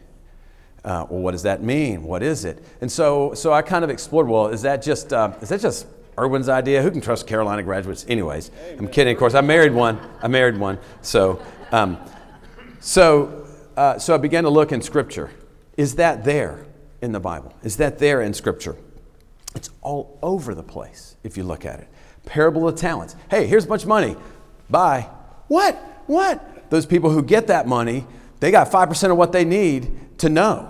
Uh, 0.85 1.05
well, 1.09 1.19
what 1.19 1.31
does 1.31 1.43
that 1.43 1.61
mean? 1.61 2.03
What 2.03 2.23
is 2.23 2.45
it? 2.45 2.63
And 2.79 2.89
so, 2.89 3.33
so 3.33 3.51
I 3.51 3.61
kind 3.61 3.83
of 3.83 3.89
explored. 3.89 4.29
Well, 4.29 4.47
is 4.47 4.61
that 4.61 4.81
just 4.81 5.11
uh, 5.11 5.33
is 5.41 5.49
that 5.49 5.59
just 5.59 5.85
Erwin's 6.17 6.47
idea. 6.47 6.81
Who 6.81 6.89
can 6.89 7.01
trust 7.01 7.27
Carolina 7.27 7.61
graduates? 7.61 8.05
Anyways, 8.07 8.51
I'm 8.79 8.87
kidding. 8.87 9.13
Of 9.13 9.19
course, 9.19 9.33
I 9.33 9.41
married 9.41 9.73
one. 9.73 9.99
I 10.21 10.29
married 10.29 10.57
one. 10.57 10.79
So, 11.01 11.41
um, 11.73 11.97
so, 12.79 13.46
uh, 13.77 13.97
so 13.99 14.13
I 14.13 14.17
began 14.17 14.43
to 14.43 14.49
look 14.49 14.71
in 14.71 14.81
Scripture. 14.81 15.31
Is 15.77 15.95
that 15.95 16.25
there 16.25 16.65
in 17.01 17.11
the 17.11 17.19
Bible? 17.19 17.53
Is 17.63 17.77
that 17.77 17.99
there 17.99 18.21
in 18.21 18.33
Scripture? 18.33 18.75
It's 19.55 19.69
all 19.81 20.19
over 20.21 20.53
the 20.53 20.63
place 20.63 21.15
if 21.23 21.37
you 21.37 21.43
look 21.43 21.65
at 21.65 21.79
it. 21.79 21.87
Parable 22.25 22.67
of 22.67 22.75
talents. 22.75 23.15
Hey, 23.29 23.47
here's 23.47 23.63
a 23.63 23.67
bunch 23.67 23.83
of 23.83 23.87
money. 23.87 24.17
Bye. 24.69 25.09
What? 25.47 25.75
What? 26.07 26.69
Those 26.69 26.85
people 26.85 27.11
who 27.11 27.23
get 27.23 27.47
that 27.47 27.67
money, 27.67 28.05
they 28.41 28.51
got 28.51 28.69
5% 28.69 29.11
of 29.11 29.17
what 29.17 29.31
they 29.31 29.45
need 29.45 30.19
to 30.19 30.27
know, 30.27 30.69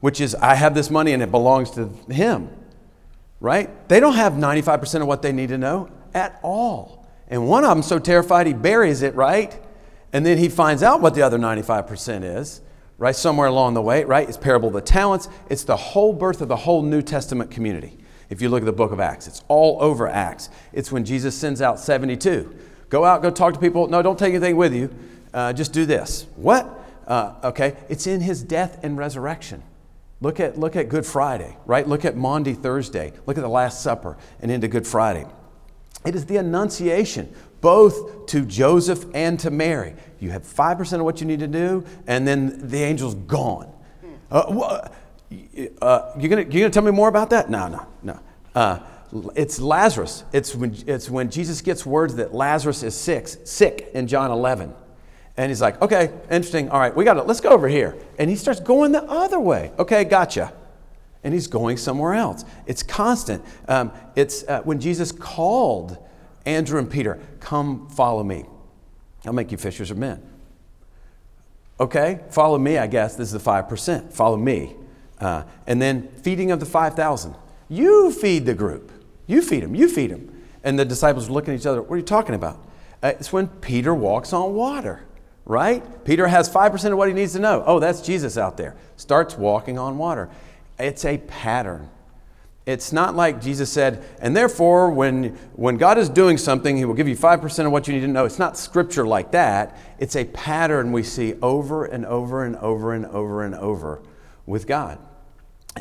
which 0.00 0.20
is 0.20 0.34
I 0.34 0.54
have 0.54 0.74
this 0.74 0.90
money 0.90 1.12
and 1.12 1.22
it 1.22 1.30
belongs 1.30 1.70
to 1.72 1.86
him 2.10 2.50
right? 3.40 3.88
They 3.88 4.00
don't 4.00 4.14
have 4.14 4.34
95% 4.34 5.00
of 5.00 5.06
what 5.06 5.22
they 5.22 5.32
need 5.32 5.48
to 5.48 5.58
know 5.58 5.90
at 6.14 6.38
all. 6.42 7.06
And 7.28 7.48
one 7.48 7.64
of 7.64 7.70
them 7.70 7.82
so 7.82 7.98
terrified 7.98 8.46
he 8.46 8.52
buries 8.52 9.02
it, 9.02 9.14
right? 9.14 9.58
And 10.12 10.26
then 10.26 10.38
he 10.38 10.48
finds 10.48 10.82
out 10.82 11.00
what 11.00 11.14
the 11.14 11.22
other 11.22 11.38
95% 11.38 12.24
is, 12.38 12.60
right? 12.98 13.14
Somewhere 13.14 13.46
along 13.46 13.74
the 13.74 13.82
way, 13.82 14.04
right? 14.04 14.28
It's 14.28 14.36
parable 14.36 14.68
of 14.68 14.74
the 14.74 14.80
talents. 14.80 15.28
It's 15.48 15.64
the 15.64 15.76
whole 15.76 16.12
birth 16.12 16.40
of 16.40 16.48
the 16.48 16.56
whole 16.56 16.82
New 16.82 17.02
Testament 17.02 17.50
community. 17.50 17.96
If 18.28 18.40
you 18.40 18.48
look 18.48 18.62
at 18.62 18.66
the 18.66 18.72
book 18.72 18.92
of 18.92 19.00
Acts, 19.00 19.26
it's 19.26 19.42
all 19.48 19.78
over 19.80 20.08
Acts. 20.08 20.50
It's 20.72 20.92
when 20.92 21.04
Jesus 21.04 21.36
sends 21.36 21.60
out 21.60 21.80
72. 21.80 22.56
Go 22.88 23.04
out, 23.04 23.22
go 23.22 23.30
talk 23.30 23.54
to 23.54 23.60
people. 23.60 23.88
No, 23.88 24.02
don't 24.02 24.18
take 24.18 24.34
anything 24.34 24.56
with 24.56 24.74
you. 24.74 24.94
Uh, 25.32 25.52
just 25.52 25.72
do 25.72 25.86
this. 25.86 26.26
What? 26.36 26.78
Uh, 27.06 27.34
okay, 27.44 27.76
it's 27.88 28.06
in 28.06 28.20
his 28.20 28.42
death 28.42 28.78
and 28.82 28.96
resurrection. 28.96 29.62
Look 30.20 30.38
at, 30.38 30.58
look 30.58 30.76
at 30.76 30.88
Good 30.88 31.06
Friday, 31.06 31.56
right? 31.66 31.86
Look 31.88 32.04
at 32.04 32.16
Maundy 32.16 32.52
Thursday. 32.52 33.12
Look 33.26 33.38
at 33.38 33.40
the 33.40 33.48
Last 33.48 33.82
Supper 33.82 34.16
and 34.40 34.50
into 34.50 34.68
Good 34.68 34.86
Friday. 34.86 35.24
It 36.04 36.14
is 36.14 36.26
the 36.26 36.38
Annunciation, 36.38 37.32
both 37.60 38.26
to 38.26 38.44
Joseph 38.44 39.04
and 39.14 39.38
to 39.40 39.50
Mary. 39.50 39.94
You 40.18 40.30
have 40.30 40.42
5% 40.42 40.92
of 40.98 41.04
what 41.04 41.20
you 41.20 41.26
need 41.26 41.40
to 41.40 41.48
do, 41.48 41.84
and 42.06 42.26
then 42.26 42.68
the 42.68 42.82
angel's 42.82 43.14
gone. 43.14 43.72
Uh, 44.30 44.88
uh, 45.82 46.12
you're 46.18 46.28
going 46.28 46.48
gonna 46.48 46.70
tell 46.70 46.82
me 46.82 46.90
more 46.90 47.08
about 47.08 47.30
that? 47.30 47.50
No, 47.50 47.68
no, 47.68 47.86
no. 48.02 48.20
Uh, 48.54 48.78
it's 49.34 49.60
Lazarus. 49.60 50.24
It's 50.32 50.54
when, 50.54 50.76
it's 50.86 51.10
when 51.10 51.30
Jesus 51.30 51.60
gets 51.60 51.84
words 51.84 52.14
that 52.16 52.34
Lazarus 52.34 52.82
is 52.82 52.94
sick, 52.94 53.28
sick 53.44 53.90
in 53.94 54.06
John 54.06 54.30
11. 54.30 54.72
And 55.36 55.50
he's 55.50 55.60
like, 55.60 55.80
okay, 55.80 56.10
interesting. 56.30 56.68
All 56.68 56.78
right, 56.78 56.94
we 56.94 57.04
got 57.04 57.16
it. 57.16 57.26
Let's 57.26 57.40
go 57.40 57.50
over 57.50 57.68
here. 57.68 57.96
And 58.18 58.28
he 58.28 58.36
starts 58.36 58.60
going 58.60 58.92
the 58.92 59.02
other 59.04 59.40
way. 59.40 59.72
Okay, 59.78 60.04
gotcha. 60.04 60.52
And 61.22 61.34
he's 61.34 61.46
going 61.46 61.76
somewhere 61.76 62.14
else. 62.14 62.44
It's 62.66 62.82
constant. 62.82 63.44
Um, 63.68 63.92
it's 64.16 64.42
uh, 64.48 64.62
when 64.62 64.80
Jesus 64.80 65.12
called 65.12 65.98
Andrew 66.46 66.78
and 66.78 66.90
Peter, 66.90 67.20
come 67.40 67.88
follow 67.90 68.24
me. 68.24 68.46
I'll 69.26 69.32
make 69.32 69.52
you 69.52 69.58
fishers 69.58 69.90
of 69.90 69.98
men. 69.98 70.22
Okay, 71.78 72.20
follow 72.30 72.58
me, 72.58 72.78
I 72.78 72.86
guess. 72.86 73.16
This 73.16 73.32
is 73.32 73.42
the 73.42 73.50
5%. 73.50 74.12
Follow 74.12 74.36
me. 74.36 74.76
Uh, 75.18 75.44
and 75.66 75.80
then 75.80 76.08
feeding 76.22 76.50
of 76.50 76.60
the 76.60 76.66
5,000. 76.66 77.34
You 77.68 78.12
feed 78.12 78.46
the 78.46 78.54
group. 78.54 78.90
You 79.26 79.42
feed 79.42 79.62
them. 79.62 79.74
You 79.74 79.88
feed 79.88 80.10
them. 80.10 80.42
And 80.62 80.78
the 80.78 80.84
disciples 80.84 81.28
are 81.28 81.32
looking 81.32 81.54
at 81.54 81.60
each 81.60 81.66
other. 81.66 81.80
What 81.80 81.94
are 81.94 81.98
you 81.98 82.02
talking 82.02 82.34
about? 82.34 82.66
Uh, 83.02 83.12
it's 83.18 83.32
when 83.32 83.46
Peter 83.46 83.94
walks 83.94 84.32
on 84.32 84.54
water, 84.54 85.02
right? 85.46 86.04
Peter 86.04 86.26
has 86.26 86.50
5% 86.50 86.92
of 86.92 86.98
what 86.98 87.08
he 87.08 87.14
needs 87.14 87.32
to 87.32 87.38
know. 87.38 87.62
Oh, 87.66 87.78
that's 87.78 88.02
Jesus 88.02 88.36
out 88.36 88.56
there. 88.58 88.76
Starts 88.96 89.38
walking 89.38 89.78
on 89.78 89.96
water. 89.96 90.28
It's 90.80 91.04
a 91.04 91.18
pattern. 91.18 91.88
It's 92.66 92.92
not 92.92 93.16
like 93.16 93.40
Jesus 93.40 93.72
said, 93.72 94.04
and 94.20 94.36
therefore, 94.36 94.90
when, 94.90 95.36
when 95.54 95.76
God 95.76 95.98
is 95.98 96.08
doing 96.08 96.36
something, 96.36 96.76
He 96.76 96.84
will 96.84 96.94
give 96.94 97.08
you 97.08 97.16
5% 97.16 97.66
of 97.66 97.72
what 97.72 97.88
you 97.88 97.94
need 97.94 98.00
to 98.00 98.08
know. 98.08 98.26
It's 98.26 98.38
not 98.38 98.56
scripture 98.56 99.06
like 99.06 99.32
that. 99.32 99.78
It's 99.98 100.14
a 100.14 100.24
pattern 100.24 100.92
we 100.92 101.02
see 101.02 101.34
over 101.42 101.84
and 101.84 102.04
over 102.04 102.44
and 102.44 102.56
over 102.56 102.92
and 102.92 103.06
over 103.06 103.42
and 103.44 103.54
over 103.54 104.02
with 104.46 104.66
God 104.66 104.98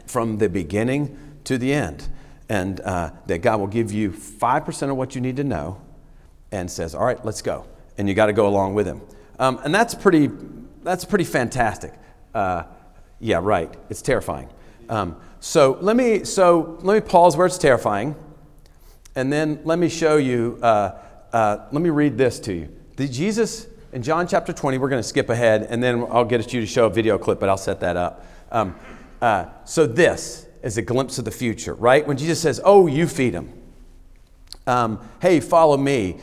from 0.08 0.38
the 0.38 0.50
beginning 0.50 1.18
to 1.44 1.58
the 1.58 1.74
end. 1.74 2.08
And 2.48 2.80
uh, 2.82 3.12
that 3.28 3.40
God 3.40 3.60
will 3.60 3.68
give 3.68 3.92
you 3.92 4.12
5% 4.12 4.90
of 4.90 4.98
what 4.98 5.14
you 5.14 5.22
need 5.22 5.36
to 5.36 5.44
know 5.44 5.82
and 6.52 6.72
says, 6.72 6.96
all 6.96 7.06
right, 7.06 7.24
let's 7.24 7.42
go. 7.42 7.68
And 7.98 8.08
you 8.08 8.16
got 8.16 8.28
to 8.28 8.34
go 8.34 8.48
along 8.48 8.74
with 8.74 8.88
Him. 8.88 9.02
Um, 9.38 9.60
and 9.64 9.76
that's 9.76 9.94
pretty, 9.94 10.32
that's 10.82 11.06
pretty 11.06 11.26
fantastic. 11.26 11.94
Uh, 12.34 12.64
yeah, 13.20 13.40
right. 13.42 13.72
It's 13.90 14.02
terrifying. 14.02 14.50
Um, 14.90 15.16
so 15.40 15.78
let 15.82 15.96
me 15.96 16.24
so 16.26 16.78
let 16.82 16.96
me 16.96 17.08
pause 17.08 17.38
where 17.38 17.46
it's 17.46 17.60
terrifying, 17.60 18.16
and 19.16 19.32
then 19.32 19.62
let 19.64 19.80
me 19.80 19.88
show 19.88 20.18
you. 20.18 20.60
Uh, 20.62 20.98
uh, 21.32 21.68
let 21.72 21.82
me 21.82 21.92
read 21.92 22.18
this 22.18 22.40
to 22.40 22.54
you. 22.54 22.76
The 22.98 23.08
Jesus 23.08 23.68
in 23.94 24.02
John 24.02 24.28
chapter 24.28 24.52
20. 24.52 24.80
We're 24.80 24.90
going 24.90 25.02
to 25.02 25.08
skip 25.08 25.30
ahead, 25.30 25.68
and 25.70 25.82
then 25.82 26.06
I'll 26.10 26.26
get 26.26 26.52
you 26.52 26.62
to 26.62 26.68
show 26.68 26.88
a 26.88 26.90
video 26.90 27.18
clip, 27.20 27.40
but 27.40 27.50
I'll 27.50 27.58
set 27.58 27.80
that 27.82 27.96
up. 27.96 28.26
Um, 28.52 28.76
uh, 29.22 29.46
so 29.64 29.86
this 29.86 30.48
is 30.64 30.78
a 30.78 30.82
glimpse 30.82 31.20
of 31.20 31.26
the 31.26 31.32
future, 31.32 31.76
right? 31.76 32.06
When 32.06 32.18
Jesus 32.18 32.42
says, 32.42 32.60
"Oh, 32.66 32.88
you 32.88 33.08
feed 33.08 33.36
them," 33.36 33.54
um, 34.66 35.00
"Hey, 35.22 35.40
follow 35.40 35.78
me." 35.78 36.18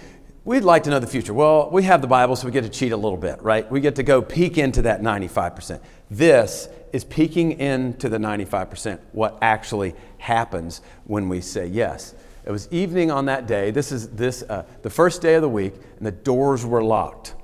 We'd 0.44 0.62
like 0.62 0.84
to 0.84 0.90
know 0.90 1.00
the 1.00 1.08
future. 1.08 1.34
Well, 1.34 1.70
we 1.72 1.82
have 1.84 2.00
the 2.00 2.06
Bible, 2.06 2.36
so 2.36 2.46
we 2.46 2.52
get 2.52 2.62
to 2.62 2.68
cheat 2.68 2.92
a 2.92 2.96
little 2.96 3.18
bit, 3.18 3.42
right? 3.42 3.68
We 3.68 3.80
get 3.80 3.96
to 3.96 4.04
go 4.04 4.22
peek 4.22 4.58
into 4.58 4.82
that 4.82 5.02
95%. 5.02 5.80
This 6.08 6.68
is 6.96 7.04
peeking 7.04 7.60
into 7.60 8.08
the 8.08 8.16
95%, 8.16 8.98
what 9.12 9.36
actually 9.42 9.94
happens 10.16 10.80
when 11.04 11.28
we 11.28 11.42
say 11.42 11.66
yes. 11.66 12.14
It 12.42 12.50
was 12.50 12.72
evening 12.72 13.10
on 13.10 13.26
that 13.26 13.46
day. 13.46 13.70
This 13.70 13.92
is 13.92 14.08
this, 14.08 14.42
uh, 14.42 14.64
the 14.80 14.88
first 14.88 15.20
day 15.20 15.34
of 15.34 15.42
the 15.42 15.48
week, 15.48 15.74
and 15.98 16.06
the 16.06 16.10
doors 16.10 16.64
were 16.64 16.82
locked. 16.82 17.34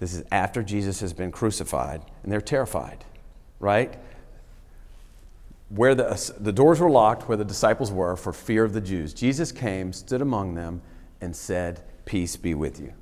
This 0.00 0.12
is 0.12 0.22
after 0.30 0.62
Jesus 0.62 1.00
has 1.00 1.14
been 1.14 1.32
crucified, 1.32 2.02
and 2.22 2.30
they're 2.30 2.42
terrified, 2.42 3.06
right? 3.58 3.98
Where 5.70 5.94
the, 5.94 6.32
the 6.38 6.52
doors 6.52 6.78
were 6.78 6.90
locked, 6.90 7.28
where 7.28 7.38
the 7.38 7.44
disciples 7.44 7.90
were, 7.90 8.16
for 8.16 8.34
fear 8.34 8.64
of 8.64 8.74
the 8.74 8.82
Jews, 8.82 9.14
Jesus 9.14 9.50
came, 9.50 9.94
stood 9.94 10.20
among 10.20 10.56
them, 10.56 10.82
and 11.22 11.34
said, 11.34 11.82
Peace 12.04 12.36
be 12.36 12.52
with 12.52 12.78
you. 12.78 12.92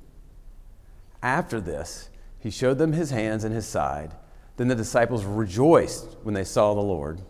After 1.21 1.59
this, 1.59 2.09
he 2.39 2.49
showed 2.49 2.77
them 2.77 2.93
his 2.93 3.09
hands 3.09 3.43
and 3.43 3.53
his 3.53 3.67
side. 3.67 4.13
Then 4.57 4.67
the 4.67 4.75
disciples 4.75 5.25
rejoiced 5.25 6.15
when 6.23 6.33
they 6.33 6.43
saw 6.43 6.73
the 6.73 6.81
Lord. 6.81 7.21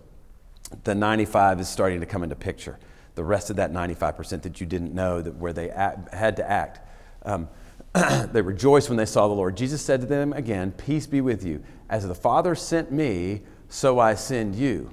The 0.83 0.95
95 0.95 1.59
is 1.59 1.67
starting 1.67 1.99
to 1.99 2.05
come 2.05 2.23
into 2.23 2.35
picture. 2.35 2.77
The 3.15 3.23
rest 3.23 3.49
of 3.49 3.55
that 3.55 3.71
95% 3.71 4.41
that 4.43 4.59
you 4.59 4.67
didn't 4.67 4.93
know 4.93 5.21
that 5.21 5.35
where 5.35 5.53
they 5.53 5.69
act, 5.69 6.13
had 6.13 6.35
to 6.37 6.49
act. 6.49 6.81
Um, 7.23 7.47
they 8.31 8.41
rejoiced 8.41 8.89
when 8.89 8.97
they 8.97 9.05
saw 9.05 9.27
the 9.27 9.33
Lord. 9.33 9.55
Jesus 9.55 9.81
said 9.81 10.01
to 10.01 10.07
them 10.07 10.33
again, 10.33 10.71
Peace 10.71 11.07
be 11.07 11.21
with 11.21 11.43
you. 11.43 11.63
As 11.89 12.07
the 12.07 12.15
Father 12.15 12.55
sent 12.55 12.91
me, 12.91 13.41
so 13.69 13.99
I 13.99 14.15
send 14.15 14.55
you. 14.55 14.91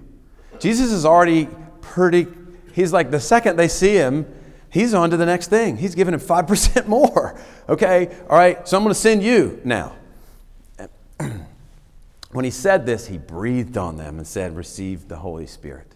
Jesus 0.58 0.92
is 0.92 1.04
already 1.04 1.48
pretty, 1.80 2.26
he's 2.72 2.92
like, 2.92 3.10
the 3.10 3.20
second 3.20 3.56
they 3.56 3.68
see 3.68 3.94
him, 3.94 4.26
he's 4.70 4.94
on 4.94 5.10
to 5.10 5.16
the 5.16 5.26
next 5.26 5.48
thing. 5.48 5.76
He's 5.76 5.94
giving 5.94 6.14
him 6.14 6.20
5% 6.20 6.86
more. 6.86 7.38
Okay, 7.68 8.16
all 8.28 8.38
right, 8.38 8.66
so 8.66 8.76
I'm 8.76 8.82
going 8.82 8.94
to 8.94 9.00
send 9.00 9.22
you 9.22 9.60
now. 9.64 9.96
When 12.32 12.44
he 12.44 12.50
said 12.50 12.86
this, 12.86 13.06
he 13.06 13.18
breathed 13.18 13.76
on 13.76 13.98
them 13.98 14.18
and 14.18 14.26
said, 14.26 14.56
Receive 14.56 15.08
the 15.08 15.16
Holy 15.16 15.46
Spirit. 15.46 15.94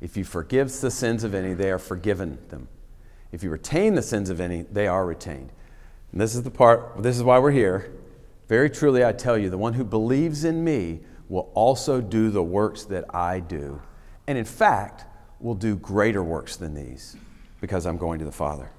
If 0.00 0.16
you 0.16 0.24
forgive 0.24 0.70
the 0.80 0.90
sins 0.90 1.24
of 1.24 1.34
any, 1.34 1.54
they 1.54 1.70
are 1.70 1.78
forgiven 1.78 2.38
them. 2.50 2.68
If 3.32 3.42
you 3.42 3.50
retain 3.50 3.94
the 3.94 4.02
sins 4.02 4.30
of 4.30 4.40
any, 4.40 4.62
they 4.62 4.86
are 4.86 5.04
retained. 5.04 5.50
And 6.12 6.20
this 6.20 6.34
is 6.34 6.42
the 6.42 6.50
part, 6.50 7.02
this 7.02 7.16
is 7.16 7.22
why 7.22 7.38
we're 7.38 7.50
here. 7.50 7.92
Very 8.48 8.70
truly, 8.70 9.04
I 9.04 9.12
tell 9.12 9.36
you, 9.36 9.50
the 9.50 9.58
one 9.58 9.74
who 9.74 9.84
believes 9.84 10.44
in 10.44 10.62
me 10.62 11.00
will 11.28 11.50
also 11.54 12.00
do 12.00 12.30
the 12.30 12.42
works 12.42 12.84
that 12.84 13.14
I 13.14 13.40
do. 13.40 13.82
And 14.26 14.38
in 14.38 14.44
fact, 14.44 15.04
will 15.40 15.54
do 15.54 15.76
greater 15.76 16.22
works 16.22 16.56
than 16.56 16.74
these 16.74 17.16
because 17.60 17.86
I'm 17.86 17.96
going 17.96 18.18
to 18.18 18.24
the 18.24 18.32
Father. 18.32 18.70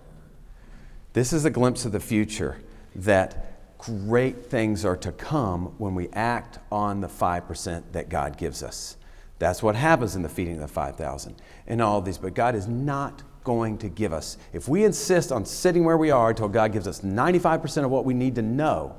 This 1.14 1.34
is 1.34 1.46
a 1.46 1.50
glimpse 1.50 1.86
of 1.86 1.92
the 1.92 2.00
future 2.00 2.62
that 2.96 3.59
great 3.80 4.46
things 4.46 4.86
are 4.86 4.98
to 4.98 5.12
come 5.12 5.74
when 5.78 5.96
we 5.96 6.10
act 6.10 6.60
on 6.72 7.02
the 7.02 7.08
5% 7.08 7.84
that 7.94 8.10
God 8.10 8.38
gives 8.38 8.62
us. 8.62 8.98
That's 9.40 9.64
what 9.64 9.76
happens 9.76 10.16
in 10.16 10.22
the 10.22 10.30
feeding 10.30 10.56
of 10.56 10.60
the 10.60 10.68
5,000 10.68 11.42
and 11.66 11.82
all 11.82 11.98
of 11.98 12.06
these. 12.06 12.18
But 12.18 12.34
God 12.34 12.56
is 12.56 12.68
not 12.68 13.24
going 13.46 13.78
to 13.80 13.90
give 13.90 14.12
us, 14.12 14.38
if 14.54 14.68
we 14.68 14.84
insist 14.84 15.32
on 15.32 15.46
sitting 15.46 15.86
where 15.86 15.98
we 15.98 16.12
are 16.12 16.30
until 16.30 16.50
God 16.50 16.74
gives 16.74 16.88
us 16.88 17.00
95% 17.00 17.86
of 17.86 17.90
what 17.90 18.04
we 18.04 18.14
need 18.14 18.36
to 18.36 18.42
know 18.42 18.96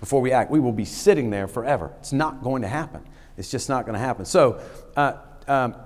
before 0.00 0.22
we 0.22 0.32
act, 0.32 0.50
we 0.50 0.60
will 0.60 0.72
be 0.72 0.86
sitting 0.86 1.28
there 1.28 1.46
forever. 1.46 1.92
It's 2.00 2.12
not 2.12 2.42
going 2.42 2.62
to 2.62 2.68
happen. 2.68 3.06
It's 3.36 3.50
just 3.50 3.68
not 3.68 3.84
going 3.84 3.92
to 3.92 4.00
happen. 4.00 4.24
So, 4.24 4.60
uh, 4.96 5.18
um, 5.46 5.76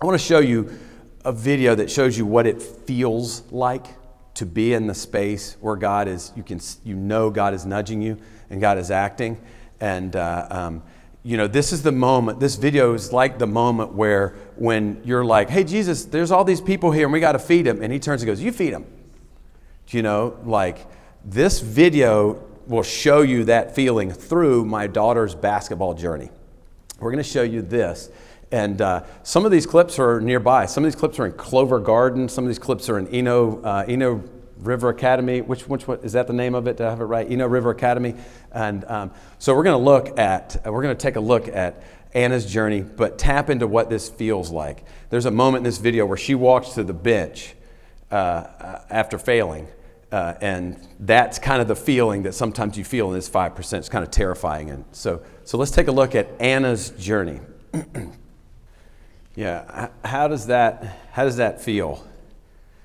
I 0.00 0.04
want 0.04 0.20
to 0.20 0.24
show 0.24 0.40
you 0.40 0.78
a 1.24 1.32
video 1.32 1.74
that 1.74 1.90
shows 1.90 2.18
you 2.18 2.26
what 2.26 2.46
it 2.46 2.60
feels 2.60 3.50
like 3.50 3.86
to 4.36 4.46
be 4.46 4.74
in 4.74 4.86
the 4.86 4.94
space 4.94 5.56
where 5.60 5.76
God 5.76 6.08
is, 6.08 6.32
you 6.36 6.42
can, 6.42 6.60
you 6.84 6.94
know 6.94 7.30
God 7.30 7.54
is 7.54 7.66
nudging 7.66 8.02
you 8.02 8.18
and 8.50 8.60
God 8.60 8.78
is 8.78 8.90
acting. 8.90 9.40
And, 9.80 10.14
uh, 10.14 10.46
um, 10.50 10.82
you 11.22 11.36
know, 11.36 11.46
this 11.46 11.72
is 11.72 11.82
the 11.82 11.92
moment, 11.92 12.38
this 12.38 12.56
video 12.56 12.94
is 12.94 13.12
like 13.12 13.38
the 13.38 13.46
moment 13.46 13.94
where 13.94 14.36
when 14.56 15.00
you're 15.04 15.24
like, 15.24 15.50
hey, 15.50 15.64
Jesus, 15.64 16.04
there's 16.04 16.30
all 16.30 16.44
these 16.44 16.60
people 16.60 16.92
here 16.92 17.06
and 17.06 17.12
we 17.12 17.20
got 17.20 17.32
to 17.32 17.38
feed 17.38 17.66
them. 17.66 17.82
And 17.82 17.92
he 17.92 17.98
turns 17.98 18.22
and 18.22 18.26
goes, 18.26 18.40
you 18.40 18.52
feed 18.52 18.72
them. 18.72 18.86
You 19.88 20.02
know, 20.02 20.38
like 20.44 20.86
this 21.24 21.60
video 21.60 22.42
will 22.66 22.82
show 22.82 23.22
you 23.22 23.44
that 23.44 23.74
feeling 23.74 24.10
through 24.10 24.64
my 24.66 24.86
daughter's 24.86 25.34
basketball 25.34 25.94
journey. 25.94 26.30
We're 27.00 27.10
going 27.10 27.22
to 27.22 27.28
show 27.28 27.42
you 27.42 27.62
this. 27.62 28.10
And 28.52 28.80
uh, 28.80 29.04
some 29.22 29.44
of 29.44 29.50
these 29.50 29.66
clips 29.66 29.98
are 29.98 30.20
nearby. 30.20 30.66
Some 30.66 30.84
of 30.84 30.92
these 30.92 30.98
clips 30.98 31.18
are 31.18 31.26
in 31.26 31.32
Clover 31.32 31.80
Garden. 31.80 32.28
Some 32.28 32.44
of 32.44 32.48
these 32.48 32.58
clips 32.58 32.88
are 32.88 32.98
in 32.98 33.08
Eno, 33.08 33.60
uh, 33.62 33.84
Eno 33.88 34.22
River 34.58 34.88
Academy. 34.90 35.40
Which, 35.40 35.68
which 35.68 35.84
is 36.02 36.12
that 36.12 36.26
the 36.26 36.32
name 36.32 36.54
of 36.54 36.66
it? 36.68 36.76
Do 36.76 36.84
I 36.84 36.90
have 36.90 37.00
it 37.00 37.04
right? 37.04 37.30
Eno 37.30 37.46
River 37.46 37.70
Academy. 37.70 38.14
And 38.52 38.84
um, 38.84 39.10
so 39.38 39.54
we're 39.54 39.64
going 39.64 39.78
to 39.78 39.84
look 39.84 40.18
at, 40.18 40.62
we're 40.64 40.82
going 40.82 40.96
to 40.96 41.02
take 41.02 41.16
a 41.16 41.20
look 41.20 41.48
at 41.48 41.82
Anna's 42.14 42.46
journey, 42.46 42.82
but 42.82 43.18
tap 43.18 43.50
into 43.50 43.66
what 43.66 43.90
this 43.90 44.08
feels 44.08 44.50
like. 44.50 44.84
There's 45.10 45.26
a 45.26 45.30
moment 45.30 45.58
in 45.58 45.64
this 45.64 45.78
video 45.78 46.06
where 46.06 46.16
she 46.16 46.34
walks 46.34 46.70
to 46.70 46.84
the 46.84 46.94
bench 46.94 47.54
uh, 48.10 48.14
uh 48.14 48.82
after 48.88 49.18
failing. 49.18 49.66
Uh, 50.12 50.34
and 50.40 50.78
that's 51.00 51.40
kind 51.40 51.60
of 51.60 51.66
the 51.66 51.74
feeling 51.74 52.22
that 52.22 52.32
sometimes 52.32 52.78
you 52.78 52.84
feel 52.84 53.08
in 53.08 53.14
this 53.14 53.28
5%. 53.28 53.78
It's 53.78 53.88
kind 53.88 54.04
of 54.04 54.10
terrifying. 54.12 54.70
And 54.70 54.84
so, 54.92 55.20
so 55.42 55.58
let's 55.58 55.72
take 55.72 55.88
a 55.88 55.92
look 55.92 56.14
at 56.14 56.28
Anna's 56.40 56.90
journey. 56.90 57.40
Yeah. 59.36 59.90
How 60.04 60.26
does 60.28 60.46
that, 60.46 60.98
how 61.12 61.24
does 61.24 61.36
that 61.36 61.60
feel? 61.60 62.04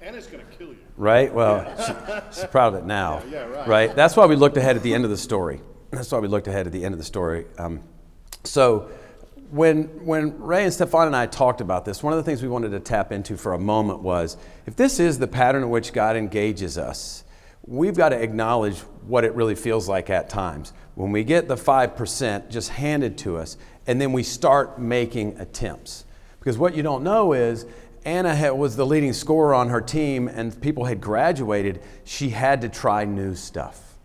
Anna's 0.02 0.28
going 0.28 0.46
to 0.46 0.58
kill 0.58 0.68
you. 0.68 0.78
Right? 0.98 1.34
Well, 1.34 1.66
she, 1.78 1.94
she's 2.42 2.46
proud 2.50 2.74
of 2.74 2.84
it 2.84 2.86
now. 2.86 3.24
Yeah, 3.26 3.32
yeah, 3.32 3.44
right. 3.46 3.68
right. 3.68 3.96
That's 3.96 4.16
why 4.16 4.26
we 4.26 4.36
looked 4.36 4.58
ahead 4.58 4.76
at 4.76 4.84
the 4.84 4.94
end 4.94 5.06
of 5.06 5.10
the 5.10 5.18
story. 5.18 5.62
That's 5.90 6.12
why 6.12 6.20
we 6.20 6.28
looked 6.28 6.48
ahead 6.48 6.68
at 6.68 6.74
the 6.74 6.84
end 6.84 6.94
of 6.94 7.00
the 7.00 7.06
story. 7.06 7.46
Um, 7.58 7.82
so, 8.44 8.90
when, 9.52 9.84
when 10.06 10.40
Ray 10.40 10.64
and 10.64 10.74
Stefan 10.74 11.08
and 11.08 11.16
I 11.16 11.26
talked 11.26 11.60
about 11.60 11.84
this, 11.84 12.02
one 12.02 12.14
of 12.14 12.18
the 12.18 12.24
things 12.24 12.42
we 12.42 12.48
wanted 12.48 12.72
to 12.72 12.80
tap 12.80 13.12
into 13.12 13.36
for 13.36 13.54
a 13.54 13.60
moment 13.60 14.00
was 14.00 14.38
if 14.66 14.78
this 14.78 15.00
is 15.00 15.20
the 15.20 15.28
pattern 15.28 15.64
in 15.64 15.70
which 15.70 15.92
God 15.92 16.16
engages 16.16 16.78
us, 16.78 17.26
we've 17.66 17.96
got 17.96 18.10
to 18.10 18.22
acknowledge 18.22 18.80
what 19.06 19.26
it 19.26 19.36
really 19.36 19.56
feels 19.56 19.90
like 19.90 20.10
at 20.10 20.30
times. 20.30 20.72
When 20.96 21.12
we 21.12 21.26
get 21.26 21.50
the 21.50 21.56
5% 21.56 22.50
just 22.50 22.70
handed 22.70 23.18
to 23.20 23.38
us, 23.38 23.58
and 23.88 24.00
then 24.00 24.14
we 24.14 24.24
start 24.24 24.80
making 24.80 25.38
attempts. 25.38 26.06
Because 26.42 26.58
what 26.58 26.76
you 26.76 26.82
don't 26.82 27.04
know 27.04 27.34
is 27.34 27.68
Anna 28.04 28.34
had, 28.34 28.52
was 28.54 28.76
the 28.76 28.86
leading 28.86 29.14
scorer 29.14 29.54
on 29.54 29.70
her 29.70 29.80
team 29.80 30.28
and 30.28 30.60
people 30.60 30.86
had 30.86 31.00
graduated. 31.00 31.82
She 32.04 32.30
had 32.30 32.62
to 32.62 32.70
try 32.70 33.06
new 33.06 33.36
stuff. 33.36 33.96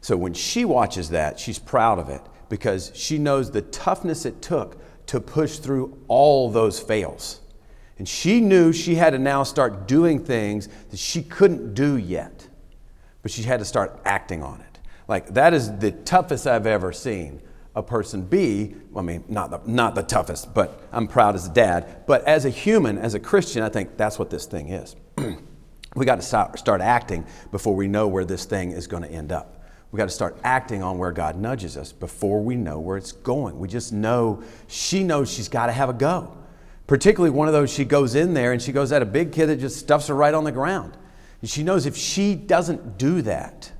So 0.00 0.16
when 0.16 0.34
she 0.34 0.64
watches 0.64 1.10
that, 1.10 1.38
she's 1.38 1.60
proud 1.60 2.00
of 2.00 2.08
it 2.08 2.20
because 2.48 2.90
she 2.94 3.16
knows 3.16 3.52
the 3.52 3.62
toughness 3.62 4.26
it 4.26 4.42
took 4.42 4.76
to 5.06 5.20
push 5.20 5.58
through 5.58 5.96
all 6.08 6.50
those 6.50 6.80
fails. 6.80 7.40
And 7.98 8.08
she 8.08 8.40
knew 8.40 8.72
she 8.72 8.96
had 8.96 9.10
to 9.10 9.20
now 9.20 9.44
start 9.44 9.86
doing 9.86 10.24
things 10.24 10.68
that 10.90 10.98
she 10.98 11.22
couldn't 11.22 11.74
do 11.74 11.96
yet, 11.96 12.48
but 13.22 13.30
she 13.30 13.44
had 13.44 13.60
to 13.60 13.64
start 13.64 14.00
acting 14.04 14.42
on 14.42 14.60
it. 14.60 14.80
Like, 15.06 15.28
that 15.34 15.54
is 15.54 15.78
the 15.78 15.92
toughest 15.92 16.48
I've 16.48 16.66
ever 16.66 16.92
seen 16.92 17.40
a 17.74 17.82
person 17.82 18.22
be, 18.22 18.74
I 18.94 19.00
mean, 19.00 19.24
not 19.28 19.50
the, 19.50 19.60
not 19.70 19.94
the 19.94 20.02
toughest, 20.02 20.52
but 20.52 20.82
I'm 20.92 21.06
proud 21.06 21.34
as 21.34 21.46
a 21.46 21.52
dad. 21.52 22.04
But 22.06 22.24
as 22.24 22.44
a 22.44 22.50
human, 22.50 22.98
as 22.98 23.14
a 23.14 23.20
Christian, 23.20 23.62
I 23.62 23.70
think 23.70 23.96
that's 23.96 24.18
what 24.18 24.28
this 24.30 24.44
thing 24.44 24.68
is. 24.68 24.94
we 25.96 26.04
got 26.04 26.16
to 26.16 26.22
start, 26.22 26.58
start 26.58 26.80
acting 26.80 27.24
before 27.50 27.74
we 27.74 27.88
know 27.88 28.08
where 28.08 28.24
this 28.24 28.44
thing 28.44 28.72
is 28.72 28.86
going 28.86 29.02
to 29.02 29.10
end 29.10 29.32
up. 29.32 29.64
We 29.90 29.98
got 29.98 30.08
to 30.08 30.14
start 30.14 30.38
acting 30.42 30.82
on 30.82 30.98
where 30.98 31.12
God 31.12 31.36
nudges 31.36 31.76
us 31.76 31.92
before 31.92 32.42
we 32.42 32.56
know 32.56 32.78
where 32.78 32.96
it's 32.96 33.12
going. 33.12 33.58
We 33.58 33.68
just 33.68 33.92
know 33.92 34.42
she 34.66 35.02
knows 35.04 35.30
she's 35.30 35.48
got 35.48 35.66
to 35.66 35.72
have 35.72 35.88
a 35.88 35.94
go. 35.94 36.36
Particularly 36.86 37.30
one 37.30 37.46
of 37.46 37.54
those 37.54 37.72
she 37.72 37.84
goes 37.84 38.14
in 38.14 38.34
there 38.34 38.52
and 38.52 38.60
she 38.60 38.72
goes 38.72 38.92
at 38.92 39.02
a 39.02 39.06
big 39.06 39.32
kid 39.32 39.46
that 39.46 39.56
just 39.56 39.78
stuffs 39.78 40.08
her 40.08 40.14
right 40.14 40.34
on 40.34 40.44
the 40.44 40.52
ground. 40.52 40.96
And 41.40 41.48
she 41.48 41.62
knows 41.62 41.86
if 41.86 41.96
she 41.96 42.34
doesn't 42.34 42.98
do 42.98 43.22
that, 43.22 43.70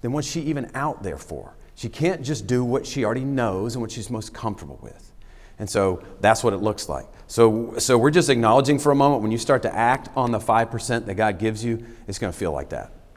then 0.00 0.12
what's 0.12 0.28
she 0.28 0.40
even 0.42 0.70
out 0.74 1.02
there 1.02 1.18
for? 1.18 1.54
She 1.74 1.88
can't 1.88 2.22
just 2.22 2.46
do 2.46 2.64
what 2.64 2.86
she 2.86 3.04
already 3.04 3.24
knows 3.24 3.74
and 3.74 3.82
what 3.82 3.90
she's 3.90 4.10
most 4.10 4.32
comfortable 4.34 4.78
with. 4.82 5.12
And 5.58 5.68
so 5.68 6.02
that's 6.20 6.42
what 6.42 6.52
it 6.52 6.58
looks 6.58 6.88
like. 6.88 7.06
So, 7.26 7.78
so 7.78 7.96
we're 7.96 8.10
just 8.10 8.28
acknowledging 8.28 8.78
for 8.78 8.92
a 8.92 8.94
moment 8.94 9.22
when 9.22 9.30
you 9.30 9.38
start 9.38 9.62
to 9.62 9.74
act 9.74 10.08
on 10.16 10.32
the 10.32 10.38
5% 10.38 11.06
that 11.06 11.14
God 11.14 11.38
gives 11.38 11.64
you, 11.64 11.84
it's 12.06 12.18
going 12.18 12.32
to 12.32 12.38
feel 12.38 12.52
like 12.52 12.70
that. 12.70 12.92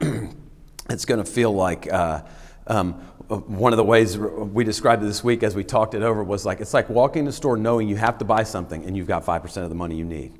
it's 0.90 1.04
going 1.04 1.22
to 1.22 1.30
feel 1.30 1.52
like 1.52 1.92
uh, 1.92 2.22
um, 2.66 2.94
one 3.28 3.72
of 3.72 3.76
the 3.76 3.84
ways 3.84 4.16
we 4.16 4.62
described 4.64 5.02
it 5.02 5.06
this 5.06 5.24
week 5.24 5.42
as 5.42 5.54
we 5.54 5.64
talked 5.64 5.94
it 5.94 6.02
over 6.02 6.22
was 6.22 6.46
like 6.46 6.60
it's 6.60 6.72
like 6.72 6.88
walking 6.88 7.20
in 7.20 7.26
the 7.26 7.32
store 7.32 7.56
knowing 7.56 7.88
you 7.88 7.96
have 7.96 8.18
to 8.18 8.24
buy 8.24 8.44
something 8.44 8.84
and 8.84 8.96
you've 8.96 9.08
got 9.08 9.24
5% 9.24 9.62
of 9.62 9.68
the 9.68 9.74
money 9.74 9.96
you 9.96 10.04
need 10.04 10.32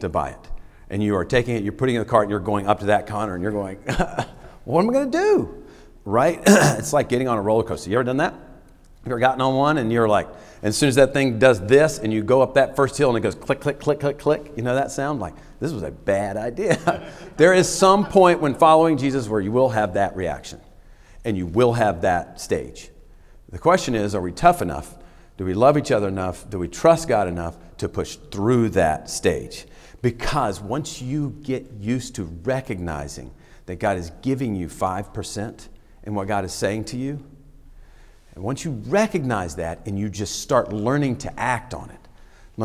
to 0.00 0.08
buy 0.08 0.30
it. 0.30 0.48
And 0.90 1.02
you 1.02 1.16
are 1.16 1.24
taking 1.24 1.56
it, 1.56 1.62
you're 1.62 1.72
putting 1.72 1.94
it 1.94 1.98
in 1.98 2.04
the 2.04 2.10
cart, 2.10 2.24
and 2.24 2.30
you're 2.30 2.40
going 2.40 2.66
up 2.66 2.80
to 2.80 2.86
that 2.86 3.06
counter 3.06 3.34
and 3.34 3.42
you're 3.42 3.52
going, 3.52 3.76
what 4.64 4.82
am 4.82 4.90
I 4.90 4.92
going 4.92 5.10
to 5.10 5.18
do? 5.18 5.64
Right? 6.08 6.40
it's 6.46 6.94
like 6.94 7.10
getting 7.10 7.28
on 7.28 7.36
a 7.36 7.42
roller 7.42 7.64
coaster. 7.64 7.90
You 7.90 7.96
ever 7.96 8.04
done 8.04 8.16
that? 8.16 8.32
You 8.32 9.12
ever 9.12 9.18
gotten 9.18 9.42
on 9.42 9.54
one 9.54 9.76
and 9.76 9.92
you're 9.92 10.08
like, 10.08 10.26
as 10.62 10.74
soon 10.74 10.88
as 10.88 10.94
that 10.94 11.12
thing 11.12 11.38
does 11.38 11.60
this 11.60 11.98
and 11.98 12.10
you 12.10 12.22
go 12.22 12.40
up 12.40 12.54
that 12.54 12.76
first 12.76 12.96
hill 12.96 13.10
and 13.10 13.18
it 13.18 13.20
goes 13.20 13.34
click, 13.34 13.60
click, 13.60 13.78
click, 13.78 14.00
click, 14.00 14.18
click, 14.18 14.52
you 14.56 14.62
know 14.62 14.74
that 14.74 14.90
sound? 14.90 15.20
Like, 15.20 15.34
this 15.60 15.70
was 15.70 15.82
a 15.82 15.90
bad 15.90 16.36
idea. 16.38 17.12
there 17.36 17.52
is 17.52 17.68
some 17.68 18.06
point 18.06 18.40
when 18.40 18.54
following 18.54 18.96
Jesus 18.96 19.28
where 19.28 19.42
you 19.42 19.52
will 19.52 19.68
have 19.68 19.92
that 19.94 20.16
reaction 20.16 20.62
and 21.26 21.36
you 21.36 21.44
will 21.44 21.74
have 21.74 22.00
that 22.00 22.40
stage. 22.40 22.88
The 23.50 23.58
question 23.58 23.94
is 23.94 24.14
are 24.14 24.22
we 24.22 24.32
tough 24.32 24.62
enough? 24.62 24.96
Do 25.36 25.44
we 25.44 25.52
love 25.52 25.76
each 25.76 25.90
other 25.90 26.08
enough? 26.08 26.48
Do 26.48 26.58
we 26.58 26.68
trust 26.68 27.06
God 27.06 27.28
enough 27.28 27.58
to 27.76 27.88
push 27.88 28.16
through 28.16 28.70
that 28.70 29.10
stage? 29.10 29.66
Because 30.00 30.58
once 30.58 31.02
you 31.02 31.36
get 31.42 31.70
used 31.78 32.14
to 32.14 32.24
recognizing 32.24 33.30
that 33.66 33.78
God 33.78 33.98
is 33.98 34.10
giving 34.22 34.56
you 34.56 34.68
5% 34.68 35.68
in 36.04 36.14
what 36.14 36.28
God 36.28 36.44
is 36.44 36.52
saying 36.52 36.84
to 36.86 36.96
you, 36.96 37.24
and 38.34 38.44
once 38.44 38.64
you 38.64 38.70
recognize 38.86 39.56
that 39.56 39.80
and 39.86 39.98
you 39.98 40.08
just 40.08 40.40
start 40.42 40.72
learning 40.72 41.16
to 41.18 41.40
act 41.40 41.74
on 41.74 41.90
it, 41.90 41.98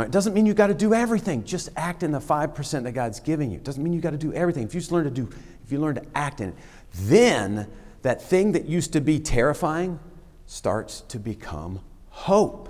it 0.02 0.12
doesn't 0.12 0.34
mean 0.34 0.46
you 0.46 0.54
got 0.56 0.68
to 0.68 0.74
do 0.74 0.94
everything. 0.94 1.44
Just 1.44 1.70
act 1.75 2.02
in 2.02 2.12
the 2.12 2.20
5% 2.20 2.84
that 2.84 2.92
God's 2.94 3.20
giving 3.20 3.52
you. 3.52 3.58
It 3.58 3.63
doesn't 3.63 3.84
mean 3.84 3.94
you 3.94 4.02
got 4.02 4.12
to 4.12 4.18
do 4.18 4.34
everything. 4.34 4.63
If 4.63 4.74
you 4.74 4.80
just 4.80 4.92
learn 4.92 5.04
to 5.04 5.12
do, 5.12 5.30
if 5.63 5.72
you 5.72 5.80
learn 5.80 5.96
to 5.96 6.06
act 6.16 6.42
in 6.42 6.50
it, 6.50 6.56
then 6.94 7.68
that 8.02 8.22
thing 8.22 8.54
that 8.54 8.66
used 8.66 8.94
to 8.94 9.02
be 9.02 9.20
terrifying 9.20 10.00
starts 10.46 11.02
to 11.02 11.20
become 11.20 11.80
hope. 12.10 12.70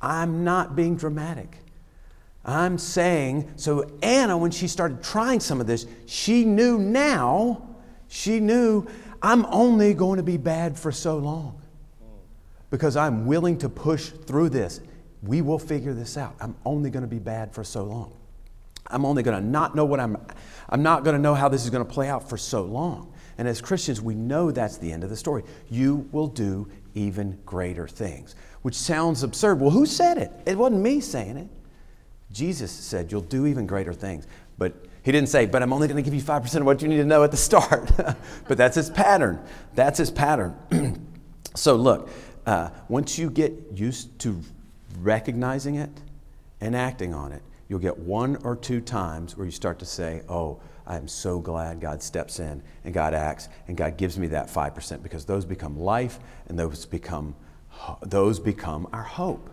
I'm 0.00 0.44
not 0.44 0.74
being 0.74 0.96
dramatic. 0.96 1.58
I'm 2.44 2.76
saying, 2.78 3.52
so 3.56 3.90
Anna, 4.02 4.36
when 4.36 4.50
she 4.50 4.68
started 4.68 5.02
trying 5.02 5.40
some 5.40 5.60
of 5.60 5.66
this, 5.66 5.86
she 6.06 6.44
knew 6.44 6.78
now, 6.78 7.66
she 8.08 8.40
knew 8.40 8.86
I'm 9.24 9.46
only 9.46 9.94
going 9.94 10.18
to 10.18 10.22
be 10.22 10.36
bad 10.36 10.78
for 10.78 10.92
so 10.92 11.16
long 11.16 11.58
because 12.68 12.94
I'm 12.94 13.24
willing 13.24 13.56
to 13.58 13.70
push 13.70 14.10
through 14.10 14.50
this. 14.50 14.82
We 15.22 15.40
will 15.40 15.58
figure 15.58 15.94
this 15.94 16.18
out. 16.18 16.36
I'm 16.40 16.54
only 16.66 16.90
going 16.90 17.04
to 17.04 17.08
be 17.08 17.18
bad 17.18 17.54
for 17.54 17.64
so 17.64 17.84
long. 17.84 18.12
I'm 18.88 19.06
only 19.06 19.22
going 19.22 19.42
to 19.42 19.42
not 19.42 19.74
know 19.74 19.86
what 19.86 19.98
I'm, 19.98 20.18
I'm 20.68 20.82
not 20.82 21.04
going 21.04 21.16
to 21.16 21.22
know 21.22 21.34
how 21.34 21.48
this 21.48 21.64
is 21.64 21.70
going 21.70 21.82
to 21.82 21.90
play 21.90 22.06
out 22.06 22.28
for 22.28 22.36
so 22.36 22.64
long. 22.64 23.14
And 23.38 23.48
as 23.48 23.62
Christians, 23.62 24.02
we 24.02 24.14
know 24.14 24.50
that's 24.50 24.76
the 24.76 24.92
end 24.92 25.04
of 25.04 25.08
the 25.08 25.16
story. 25.16 25.42
You 25.70 26.06
will 26.12 26.26
do 26.26 26.68
even 26.92 27.38
greater 27.46 27.88
things, 27.88 28.36
which 28.60 28.74
sounds 28.74 29.22
absurd. 29.22 29.58
Well, 29.58 29.70
who 29.70 29.86
said 29.86 30.18
it? 30.18 30.32
It 30.44 30.58
wasn't 30.58 30.82
me 30.82 31.00
saying 31.00 31.38
it. 31.38 31.48
Jesus 32.30 32.70
said, 32.70 33.10
You'll 33.10 33.22
do 33.22 33.46
even 33.46 33.66
greater 33.66 33.94
things. 33.94 34.26
But 34.58 34.84
he 35.04 35.12
didn't 35.12 35.28
say, 35.28 35.46
But 35.46 35.62
I'm 35.62 35.72
only 35.72 35.86
going 35.86 36.02
to 36.02 36.02
give 36.02 36.14
you 36.14 36.22
5% 36.22 36.56
of 36.56 36.64
what 36.64 36.82
you 36.82 36.88
need 36.88 36.96
to 36.96 37.04
know 37.04 37.22
at 37.22 37.30
the 37.30 37.36
start. 37.36 37.92
but 38.48 38.58
that's 38.58 38.74
his 38.74 38.90
pattern. 38.90 39.38
That's 39.74 39.98
his 39.98 40.10
pattern. 40.10 41.06
so, 41.54 41.76
look, 41.76 42.08
uh, 42.46 42.70
once 42.88 43.18
you 43.18 43.30
get 43.30 43.52
used 43.74 44.18
to 44.20 44.40
recognizing 45.00 45.76
it 45.76 45.90
and 46.60 46.74
acting 46.74 47.12
on 47.12 47.32
it, 47.32 47.42
you'll 47.68 47.78
get 47.80 47.98
one 47.98 48.36
or 48.36 48.56
two 48.56 48.80
times 48.80 49.36
where 49.36 49.44
you 49.44 49.52
start 49.52 49.78
to 49.80 49.86
say, 49.86 50.22
Oh, 50.28 50.58
I 50.86 50.96
am 50.96 51.06
so 51.06 51.38
glad 51.38 51.80
God 51.80 52.02
steps 52.02 52.40
in 52.40 52.62
and 52.84 52.94
God 52.94 53.12
acts 53.12 53.48
and 53.68 53.76
God 53.76 53.98
gives 53.98 54.18
me 54.18 54.28
that 54.28 54.48
5% 54.48 55.02
because 55.02 55.26
those 55.26 55.44
become 55.44 55.78
life 55.78 56.18
and 56.48 56.58
those 56.58 56.86
become, 56.86 57.34
those 58.02 58.38
become 58.38 58.88
our 58.92 59.02
hope. 59.02 59.50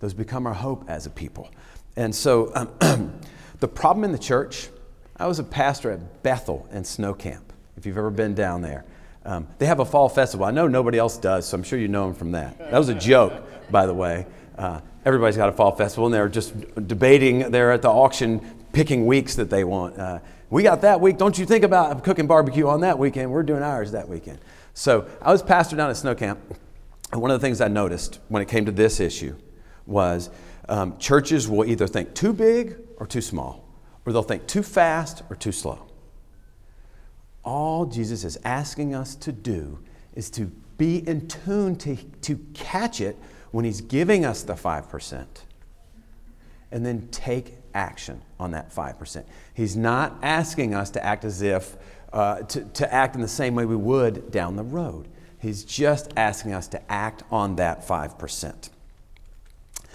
Those 0.00 0.14
become 0.14 0.46
our 0.46 0.54
hope 0.54 0.84
as 0.88 1.06
a 1.06 1.10
people. 1.10 1.50
And 1.96 2.14
so 2.14 2.52
um, 2.54 3.20
the 3.60 3.68
problem 3.68 4.04
in 4.04 4.12
the 4.12 4.18
church, 4.18 4.68
I 5.20 5.26
was 5.26 5.38
a 5.38 5.44
pastor 5.44 5.90
at 5.90 6.22
Bethel 6.22 6.66
in 6.72 6.82
Snow 6.82 7.12
Camp, 7.12 7.52
if 7.76 7.84
you've 7.84 7.98
ever 7.98 8.10
been 8.10 8.34
down 8.34 8.62
there. 8.62 8.86
Um, 9.26 9.46
they 9.58 9.66
have 9.66 9.78
a 9.78 9.84
fall 9.84 10.08
festival. 10.08 10.46
I 10.46 10.50
know 10.50 10.66
nobody 10.66 10.96
else 10.96 11.18
does, 11.18 11.46
so 11.46 11.58
I'm 11.58 11.62
sure 11.62 11.78
you 11.78 11.88
know 11.88 12.06
them 12.06 12.14
from 12.14 12.32
that. 12.32 12.56
That 12.58 12.78
was 12.78 12.88
a 12.88 12.94
joke, 12.94 13.34
by 13.70 13.84
the 13.84 13.92
way. 13.92 14.24
Uh, 14.56 14.80
everybody's 15.04 15.36
got 15.36 15.50
a 15.50 15.52
fall 15.52 15.76
festival, 15.76 16.06
and 16.06 16.14
they're 16.14 16.30
just 16.30 16.54
debating. 16.86 17.50
They're 17.50 17.70
at 17.70 17.82
the 17.82 17.90
auction 17.90 18.40
picking 18.72 19.04
weeks 19.04 19.34
that 19.34 19.50
they 19.50 19.62
want. 19.62 19.98
Uh, 19.98 20.20
we 20.48 20.62
got 20.62 20.80
that 20.80 21.02
week. 21.02 21.18
Don't 21.18 21.38
you 21.38 21.44
think 21.44 21.64
about 21.64 22.02
cooking 22.02 22.26
barbecue 22.26 22.66
on 22.66 22.80
that 22.80 22.98
weekend? 22.98 23.30
We're 23.30 23.42
doing 23.42 23.62
ours 23.62 23.92
that 23.92 24.08
weekend. 24.08 24.38
So 24.72 25.06
I 25.20 25.30
was 25.32 25.42
pastor 25.42 25.76
down 25.76 25.90
at 25.90 25.98
Snow 25.98 26.14
Camp, 26.14 26.40
and 27.12 27.20
one 27.20 27.30
of 27.30 27.38
the 27.38 27.46
things 27.46 27.60
I 27.60 27.68
noticed 27.68 28.20
when 28.28 28.40
it 28.40 28.48
came 28.48 28.64
to 28.64 28.72
this 28.72 29.00
issue 29.00 29.36
was 29.84 30.30
um, 30.70 30.96
churches 30.96 31.46
will 31.46 31.66
either 31.66 31.86
think 31.86 32.14
too 32.14 32.32
big 32.32 32.78
or 32.96 33.06
too 33.06 33.20
small, 33.20 33.69
or 34.04 34.12
they'll 34.12 34.22
think 34.22 34.46
too 34.46 34.62
fast 34.62 35.22
or 35.30 35.36
too 35.36 35.52
slow. 35.52 35.86
All 37.44 37.86
Jesus 37.86 38.24
is 38.24 38.38
asking 38.44 38.94
us 38.94 39.14
to 39.16 39.32
do 39.32 39.78
is 40.14 40.30
to 40.30 40.46
be 40.76 41.06
in 41.06 41.28
tune 41.28 41.76
to, 41.76 41.96
to 41.96 42.36
catch 42.54 43.00
it 43.00 43.16
when 43.50 43.64
He's 43.64 43.80
giving 43.80 44.24
us 44.24 44.42
the 44.42 44.54
5% 44.54 45.26
and 46.72 46.86
then 46.86 47.08
take 47.10 47.56
action 47.74 48.22
on 48.38 48.52
that 48.52 48.72
5%. 48.72 49.24
He's 49.54 49.76
not 49.76 50.18
asking 50.22 50.74
us 50.74 50.90
to 50.90 51.04
act 51.04 51.24
as 51.24 51.42
if, 51.42 51.76
uh, 52.12 52.42
to, 52.42 52.64
to 52.64 52.92
act 52.92 53.14
in 53.14 53.20
the 53.20 53.28
same 53.28 53.54
way 53.54 53.64
we 53.64 53.76
would 53.76 54.30
down 54.30 54.56
the 54.56 54.62
road. 54.62 55.08
He's 55.38 55.64
just 55.64 56.12
asking 56.16 56.52
us 56.52 56.68
to 56.68 56.92
act 56.92 57.22
on 57.30 57.56
that 57.56 57.86
5%. 57.86 58.70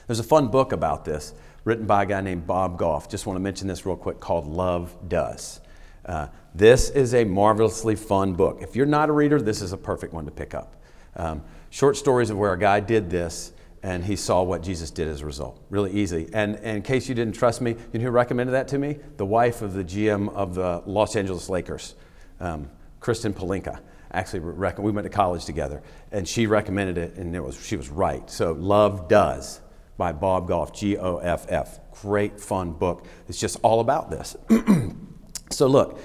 There's 0.07 0.19
a 0.19 0.23
fun 0.23 0.47
book 0.49 0.71
about 0.71 1.05
this 1.05 1.33
written 1.65 1.85
by 1.85 2.03
a 2.03 2.05
guy 2.05 2.21
named 2.21 2.47
Bob 2.47 2.77
Goff. 2.77 3.09
Just 3.09 3.25
want 3.25 3.35
to 3.35 3.41
mention 3.41 3.67
this 3.67 3.85
real 3.85 3.97
quick 3.97 4.19
called 4.19 4.47
Love 4.47 4.95
Does. 5.09 5.59
Uh, 6.05 6.27
this 6.53 6.91
is 6.91 7.13
a 7.13 7.25
marvelously 7.25 7.95
fun 7.95 8.33
book. 8.33 8.59
If 8.61 8.75
you're 8.75 8.85
not 8.85 9.09
a 9.09 9.11
reader, 9.11 9.41
this 9.41 9.61
is 9.61 9.73
a 9.73 9.77
perfect 9.77 10.13
one 10.13 10.25
to 10.25 10.31
pick 10.31 10.53
up. 10.53 10.75
Um, 11.15 11.43
short 11.71 11.97
stories 11.97 12.29
of 12.29 12.37
where 12.37 12.53
a 12.53 12.59
guy 12.59 12.79
did 12.79 13.09
this 13.09 13.51
and 13.81 14.03
he 14.03 14.15
saw 14.15 14.41
what 14.41 14.63
Jesus 14.63 14.89
did 14.89 15.07
as 15.07 15.21
a 15.21 15.25
result. 15.25 15.59
Really 15.69 15.91
easy. 15.91 16.27
And, 16.33 16.55
and 16.55 16.77
in 16.77 16.81
case 16.81 17.09
you 17.09 17.13
didn't 17.13 17.35
trust 17.35 17.61
me, 17.61 17.75
you 17.93 17.99
know 17.99 18.05
who 18.05 18.11
recommended 18.11 18.53
that 18.53 18.67
to 18.69 18.79
me? 18.79 18.97
The 19.17 19.25
wife 19.25 19.61
of 19.61 19.73
the 19.73 19.83
GM 19.83 20.33
of 20.33 20.55
the 20.55 20.81
Los 20.85 21.15
Angeles 21.15 21.49
Lakers, 21.49 21.95
um, 22.39 22.69
Kristen 22.99 23.33
Pelinka. 23.33 23.79
Actually, 24.11 24.39
we 24.39 24.91
went 24.91 25.05
to 25.05 25.09
college 25.09 25.45
together, 25.45 25.83
and 26.11 26.27
she 26.27 26.47
recommended 26.47 26.97
it, 26.97 27.15
and 27.17 27.35
it 27.35 27.43
was, 27.43 27.63
she 27.63 27.75
was 27.75 27.89
right. 27.89 28.27
So, 28.29 28.53
Love 28.53 29.07
Does 29.07 29.61
by 29.97 30.11
Bob 30.11 30.47
Goff, 30.47 30.73
G 30.73 30.97
O 30.97 31.17
F 31.17 31.45
F. 31.49 31.79
Great, 32.01 32.39
fun 32.39 32.71
book. 32.71 33.05
It's 33.27 33.39
just 33.39 33.57
all 33.61 33.79
about 33.79 34.09
this. 34.09 34.35
so, 35.49 35.67
look, 35.67 35.99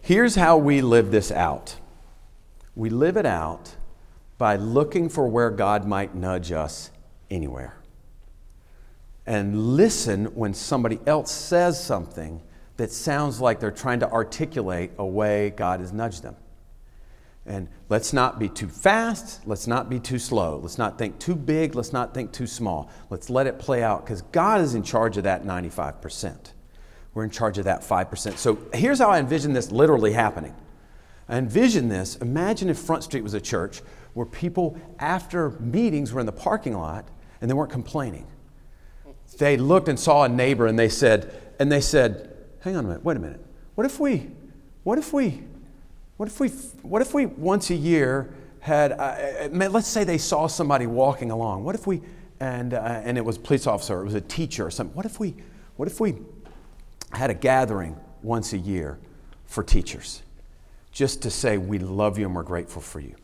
here's 0.00 0.34
how 0.34 0.56
we 0.56 0.80
live 0.80 1.10
this 1.10 1.30
out 1.30 1.76
we 2.74 2.88
live 2.88 3.16
it 3.16 3.26
out 3.26 3.76
by 4.38 4.56
looking 4.56 5.08
for 5.08 5.28
where 5.28 5.50
God 5.50 5.86
might 5.86 6.14
nudge 6.14 6.52
us 6.52 6.90
anywhere. 7.30 7.76
And 9.26 9.76
listen 9.76 10.26
when 10.34 10.54
somebody 10.54 10.98
else 11.06 11.30
says 11.30 11.82
something 11.82 12.40
that 12.76 12.90
sounds 12.90 13.40
like 13.40 13.60
they're 13.60 13.70
trying 13.70 14.00
to 14.00 14.10
articulate 14.10 14.90
a 14.98 15.06
way 15.06 15.50
God 15.50 15.80
has 15.80 15.92
nudged 15.92 16.22
them. 16.22 16.36
And 17.44 17.68
let's 17.88 18.12
not 18.12 18.38
be 18.38 18.48
too 18.48 18.68
fast. 18.68 19.46
Let's 19.46 19.66
not 19.66 19.90
be 19.90 19.98
too 19.98 20.18
slow. 20.18 20.58
Let's 20.58 20.78
not 20.78 20.96
think 20.96 21.18
too 21.18 21.34
big. 21.34 21.74
Let's 21.74 21.92
not 21.92 22.14
think 22.14 22.32
too 22.32 22.46
small. 22.46 22.88
Let's 23.10 23.28
let 23.28 23.46
it 23.46 23.58
play 23.58 23.82
out 23.82 24.04
because 24.04 24.22
God 24.22 24.60
is 24.60 24.74
in 24.74 24.82
charge 24.82 25.16
of 25.16 25.24
that 25.24 25.44
95%. 25.44 26.52
We're 27.14 27.24
in 27.24 27.30
charge 27.30 27.58
of 27.58 27.64
that 27.64 27.82
5%. 27.82 28.36
So 28.38 28.58
here's 28.72 29.00
how 29.00 29.10
I 29.10 29.18
envision 29.18 29.52
this 29.52 29.72
literally 29.72 30.12
happening. 30.12 30.54
I 31.28 31.36
envision 31.36 31.88
this. 31.88 32.16
Imagine 32.16 32.70
if 32.70 32.78
Front 32.78 33.04
Street 33.04 33.22
was 33.22 33.34
a 33.34 33.40
church 33.40 33.82
where 34.14 34.26
people, 34.26 34.78
after 34.98 35.50
meetings, 35.60 36.12
were 36.12 36.20
in 36.20 36.26
the 36.26 36.32
parking 36.32 36.76
lot 36.76 37.08
and 37.40 37.50
they 37.50 37.54
weren't 37.54 37.72
complaining. 37.72 38.26
They 39.38 39.56
looked 39.56 39.88
and 39.88 39.98
saw 39.98 40.24
a 40.24 40.28
neighbor 40.28 40.66
and 40.66 40.78
they 40.78 40.88
said, 40.88 41.54
and 41.58 41.72
they 41.72 41.80
said, 41.80 42.34
hang 42.60 42.76
on 42.76 42.84
a 42.84 42.88
minute, 42.88 43.04
wait 43.04 43.16
a 43.16 43.20
minute. 43.20 43.44
What 43.74 43.86
if 43.86 43.98
we, 43.98 44.30
what 44.84 44.98
if 44.98 45.12
we, 45.12 45.42
what 46.22 46.28
if 46.28 46.38
we, 46.38 46.50
what 46.82 47.02
if 47.02 47.14
we 47.14 47.26
once 47.26 47.70
a 47.70 47.74
year 47.74 48.32
had, 48.60 48.92
uh, 48.92 48.94
uh 48.94 49.48
let's 49.50 49.88
say 49.88 50.04
they 50.04 50.18
saw 50.18 50.46
somebody 50.46 50.86
walking 50.86 51.32
along. 51.32 51.64
What 51.64 51.74
if 51.74 51.84
we, 51.84 52.00
and, 52.38 52.74
uh, 52.74 53.02
and 53.02 53.18
it 53.18 53.24
was 53.24 53.38
a 53.38 53.40
police 53.40 53.66
officer, 53.66 54.00
it 54.00 54.04
was 54.04 54.14
a 54.14 54.20
teacher 54.20 54.64
or 54.64 54.70
something. 54.70 54.94
What 54.94 55.04
if 55.04 55.18
we, 55.18 55.34
what 55.74 55.88
if 55.88 55.98
we 55.98 56.18
had 57.10 57.30
a 57.30 57.34
gathering 57.34 57.96
once 58.22 58.52
a 58.52 58.58
year 58.58 59.00
for 59.46 59.64
teachers 59.64 60.22
just 60.92 61.22
to 61.22 61.30
say 61.30 61.58
we 61.58 61.80
love 61.80 62.20
you 62.20 62.26
and 62.26 62.36
we're 62.36 62.44
grateful 62.44 62.80
for 62.80 63.00
you? 63.00 63.16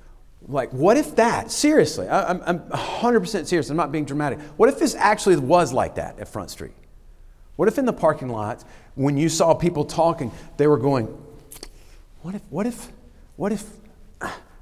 Like, 0.49 0.73
what 0.73 0.97
if 0.97 1.15
that, 1.15 1.53
seriously, 1.53 2.09
I, 2.09 2.31
I'm, 2.31 2.43
I'm 2.47 2.59
100% 2.71 3.47
serious, 3.47 3.71
I'm 3.71 3.77
not 3.77 3.93
being 3.93 4.07
dramatic. 4.07 4.41
What 4.57 4.71
if 4.71 4.81
this 4.81 4.97
actually 4.97 5.37
was 5.37 5.73
like 5.73 5.95
that 5.95 6.19
at 6.19 6.27
Front 6.27 6.51
Street? 6.51 6.75
What 7.55 7.69
if 7.69 7.79
in 7.79 7.85
the 7.85 7.93
parking 7.93 8.29
lot, 8.29 8.65
when 8.97 9.17
you 9.17 9.29
saw 9.29 9.55
people 9.55 9.85
talking, 9.85 10.33
they 10.57 10.67
were 10.67 10.79
going, 10.79 11.17
what 12.23 12.35
if, 12.35 12.43
what 12.51 12.67
if, 12.67 12.89
what 13.37 13.53
if, 13.53 13.65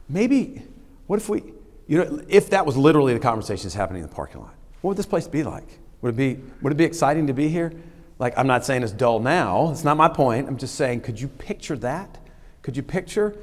maybe, 0.08 0.62
what 1.06 1.16
if 1.16 1.28
we, 1.28 1.42
you 1.86 1.98
know, 1.98 2.22
if 2.28 2.50
that 2.50 2.66
was 2.66 2.76
literally 2.76 3.14
the 3.14 3.20
conversations 3.20 3.74
happening 3.74 4.02
in 4.02 4.08
the 4.08 4.14
parking 4.14 4.40
lot, 4.40 4.54
what 4.80 4.90
would 4.90 4.98
this 4.98 5.06
place 5.06 5.26
be 5.26 5.42
like? 5.42 5.78
Would 6.02 6.14
it 6.14 6.16
be, 6.16 6.40
would 6.62 6.72
it 6.72 6.76
be 6.76 6.84
exciting 6.84 7.26
to 7.28 7.32
be 7.32 7.48
here? 7.48 7.72
Like, 8.18 8.36
I'm 8.38 8.46
not 8.46 8.64
saying 8.64 8.82
it's 8.82 8.92
dull 8.92 9.20
now. 9.20 9.70
It's 9.70 9.84
not 9.84 9.96
my 9.96 10.08
point. 10.08 10.48
I'm 10.48 10.56
just 10.56 10.74
saying, 10.74 11.02
could 11.02 11.20
you 11.20 11.28
picture 11.28 11.76
that? 11.78 12.18
Could 12.62 12.76
you 12.76 12.82
picture 12.82 13.36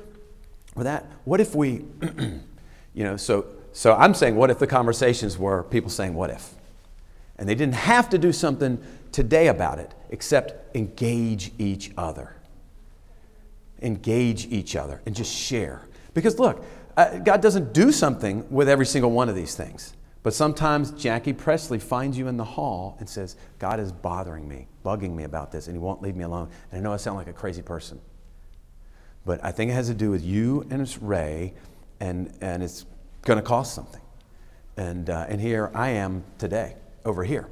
that? 0.75 1.05
What 1.25 1.39
if 1.39 1.55
we, 1.55 1.85
you 2.93 3.03
know, 3.03 3.17
so, 3.17 3.45
so 3.71 3.93
I'm 3.93 4.13
saying, 4.13 4.35
what 4.35 4.49
if 4.49 4.59
the 4.59 4.67
conversations 4.67 5.37
were 5.37 5.63
people 5.63 5.89
saying, 5.89 6.13
what 6.13 6.29
if? 6.29 6.53
And 7.37 7.47
they 7.47 7.55
didn't 7.55 7.75
have 7.75 8.09
to 8.09 8.17
do 8.17 8.31
something 8.31 8.83
today 9.11 9.47
about 9.47 9.79
it 9.79 9.93
except 10.09 10.75
engage 10.75 11.51
each 11.57 11.91
other. 11.97 12.35
Engage 13.83 14.45
each 14.47 14.75
other 14.75 15.01
and 15.05 15.15
just 15.15 15.33
share. 15.33 15.87
Because 16.13 16.39
look, 16.39 16.65
uh, 16.95 17.19
God 17.19 17.41
doesn't 17.41 17.73
do 17.73 17.91
something 17.91 18.49
with 18.49 18.69
every 18.69 18.85
single 18.85 19.11
one 19.11 19.29
of 19.29 19.35
these 19.35 19.55
things. 19.55 19.93
But 20.23 20.33
sometimes 20.33 20.91
Jackie 20.91 21.33
Presley 21.33 21.79
finds 21.79 22.17
you 22.17 22.29
in 22.29 22.37
the 22.37 22.45
hall 22.45 22.95
and 22.99 23.09
says, 23.09 23.35
God 23.59 23.79
is 23.79 23.91
bothering 23.91 24.47
me, 24.47 24.67
bugging 24.85 25.13
me 25.13 25.25
about 25.25 25.51
this, 25.51 25.67
and 25.67 25.75
He 25.75 25.79
won't 25.79 26.01
leave 26.01 26.15
me 26.15 26.23
alone. 26.23 26.49
And 26.71 26.79
I 26.79 26.83
know 26.83 26.93
I 26.93 26.97
sound 26.97 27.17
like 27.17 27.27
a 27.27 27.33
crazy 27.33 27.61
person. 27.61 27.99
But 29.25 29.43
I 29.43 29.51
think 29.51 29.71
it 29.71 29.73
has 29.73 29.87
to 29.87 29.93
do 29.93 30.09
with 30.09 30.23
you 30.23 30.65
and 30.69 30.81
it's 30.81 30.97
Ray, 30.97 31.53
and, 31.99 32.33
and 32.41 32.63
it's 32.63 32.85
going 33.23 33.37
to 33.37 33.43
cost 33.43 33.75
something. 33.75 34.01
And, 34.77 35.09
uh, 35.09 35.25
and 35.27 35.39
here 35.39 35.71
I 35.73 35.89
am 35.89 36.23
today, 36.37 36.75
over 37.05 37.23
here. 37.23 37.47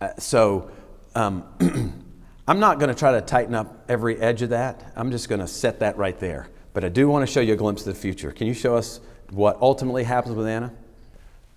Uh, 0.00 0.10
so 0.18 0.70
um, 1.14 1.44
I'm 2.48 2.60
not 2.60 2.78
going 2.78 2.90
to 2.90 2.94
try 2.94 3.10
to 3.12 3.20
tighten 3.20 3.56
up 3.56 3.84
every 3.88 4.20
edge 4.20 4.40
of 4.42 4.50
that. 4.50 4.92
I'm 4.94 5.10
just 5.10 5.28
going 5.28 5.40
to 5.40 5.48
set 5.48 5.80
that 5.80 5.96
right 5.96 6.16
there. 6.20 6.48
But 6.74 6.84
I 6.84 6.88
do 6.88 7.08
want 7.08 7.26
to 7.26 7.32
show 7.32 7.40
you 7.40 7.54
a 7.54 7.56
glimpse 7.56 7.84
of 7.84 7.92
the 7.92 8.00
future. 8.00 8.30
Can 8.30 8.46
you 8.46 8.54
show 8.54 8.76
us 8.76 9.00
what 9.30 9.58
ultimately 9.60 10.04
happens 10.04 10.36
with 10.36 10.46
Anna? 10.46 10.72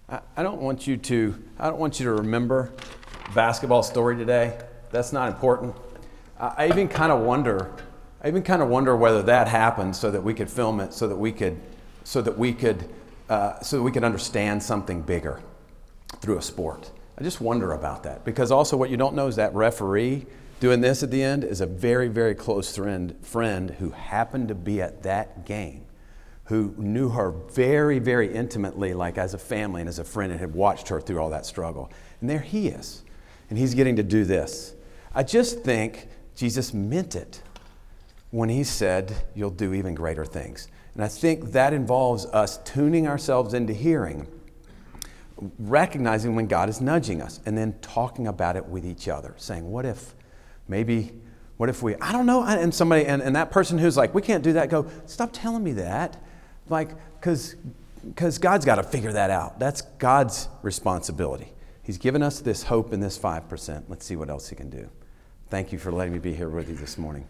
I, 0.10 0.21
I 0.36 0.41
don't 0.41 0.60
want 0.60 0.88
you 0.88 0.97
to. 0.97 1.43
I 1.60 1.69
don't 1.69 1.78
want 1.78 1.99
you 1.99 2.08
to 2.08 2.13
remember 2.13 2.71
basketball 3.36 3.84
story 3.84 4.17
today. 4.17 4.60
That's 4.89 5.13
not 5.13 5.28
important. 5.28 5.75
I, 6.39 6.54
I 6.58 6.67
even 6.69 6.88
kind 6.88 7.12
of 7.12 7.19
wonder. 7.19 7.71
I 8.23 8.28
even 8.28 8.41
kind 8.41 8.63
of 8.63 8.69
wonder 8.69 8.95
whether 8.95 9.21
that 9.21 9.47
happened 9.47 9.95
so 9.95 10.10
that 10.10 10.23
we 10.23 10.34
could 10.34 10.49
film 10.49 10.80
it, 10.80 10.91
so 10.93 11.08
that 11.08 11.15
we 11.15 11.32
could, 11.32 11.62
so 12.04 12.19
that 12.23 12.36
we 12.36 12.52
could, 12.52 12.89
uh, 13.30 13.60
so 13.60 13.78
that 13.78 13.84
we 13.84 13.91
could 13.91 14.04
understand 14.04 14.63
something 14.63 15.04
bigger 15.04 15.39
through 16.19 16.39
a 16.39 16.41
sport. 16.41 16.89
I 17.15 17.23
just 17.23 17.41
wonder 17.41 17.73
about 17.73 18.02
that 18.04 18.25
because 18.25 18.49
also 18.49 18.75
what 18.75 18.89
you 18.89 18.97
don't 18.97 19.13
know 19.13 19.28
is 19.28 19.36
that 19.36 19.54
referee 19.54 20.25
doing 20.60 20.82
this 20.82 21.04
at 21.04 21.12
the 21.12 21.24
end 21.24 21.43
is 21.43 21.62
a 21.62 21.65
very, 21.65 22.08
very 22.08 22.36
close 22.36 22.76
friend, 22.76 23.15
friend 23.22 23.72
who 23.72 23.91
happened 23.91 24.50
to 24.50 24.56
be 24.56 24.82
at 24.82 25.04
that 25.04 25.45
game, 25.45 25.86
who 26.45 26.74
knew 26.78 27.10
her 27.10 27.32
very, 27.32 28.00
very 28.00 28.34
intimately, 28.34 28.93
like 28.93 29.17
as 29.17 29.34
a 29.34 29.38
family 29.38 29.82
and 29.82 29.89
as 29.89 30.00
a 30.00 30.04
friend, 30.04 30.32
and 30.32 30.39
had 30.39 30.54
watched 30.54 30.89
her 30.89 31.00
through 31.00 31.19
all 31.19 31.30
that 31.30 31.45
struggle. 31.45 31.91
And 32.22 32.30
there 32.30 32.39
he 32.39 32.67
is, 32.67 33.04
and 33.50 33.58
he's 33.58 33.74
getting 33.74 33.95
to 33.95 34.04
do 34.04 34.26
this. 34.26 34.74
I 35.13 35.24
just 35.24 35.62
think 35.62 36.08
Jesus 36.36 36.74
meant 36.74 37.15
it 37.15 37.41
when 38.32 38.50
he 38.50 38.63
said, 38.63 39.13
You'll 39.34 39.50
do 39.50 39.74
even 39.74 39.95
greater 39.95 40.26
things. 40.26 40.67
And 40.93 41.04
I 41.04 41.08
think 41.08 41.52
that 41.52 41.74
involves 41.74 42.26
us 42.28 42.58
tuning 42.60 43.08
ourselves 43.08 43.54
into 43.54 43.74
hearing 43.74 44.28
recognizing 45.58 46.36
when 46.36 46.48
God 46.48 46.69
is 46.69 46.82
nudging 46.82 47.22
us 47.22 47.39
and 47.45 47.58
then 47.58 47.76
talking 47.82 48.28
about 48.28 48.56
it 48.56 48.65
with 48.65 48.86
each 48.86 49.08
other, 49.08 49.34
saying, 49.38 49.69
What 49.69 49.86
if 49.86 50.13
maybe, 50.69 51.12
what 51.58 51.67
if 51.67 51.84
we, 51.84 51.95
I 51.95 52.13
don't 52.13 52.25
know, 52.25 52.43
and 52.43 52.73
somebody, 52.73 53.05
and, 53.05 53.21
and 53.21 53.36
that 53.36 53.51
person 53.51 53.77
who's 53.77 53.97
like, 53.97 54.13
We 54.13 54.21
can't 54.21 54.43
do 54.43 54.53
that, 54.53 54.69
go, 54.69 54.88
Stop 55.05 55.32
telling 55.34 55.63
me 55.63 55.73
that. 55.73 56.15
Like, 56.69 56.89
because 57.19 57.55
because 58.05 58.38
God's 58.38 58.65
got 58.65 58.75
to 58.75 58.84
figure 58.84 59.12
that 59.12 59.29
out. 59.29 59.60
That's 59.60 59.82
God's 59.82 60.47
responsibility. 60.62 61.51
He's 61.84 61.97
given 61.97 62.21
us 62.21 62.39
this 62.39 62.63
hope 62.63 62.93
in 62.93 62.99
this 62.99 63.17
5%. 63.17 63.84
Let's 63.88 64.05
see 64.05 64.15
what 64.15 64.29
else 64.29 64.49
He 64.49 64.55
can 64.55 64.69
do. 64.69 64.89
Thank 65.49 65.71
you 65.71 65.79
for 65.79 65.91
letting 65.91 66.13
me 66.13 66.19
be 66.19 66.34
here 66.34 66.49
with 66.49 66.69
you 66.69 66.75
this 66.75 66.97
morning. 66.97 67.25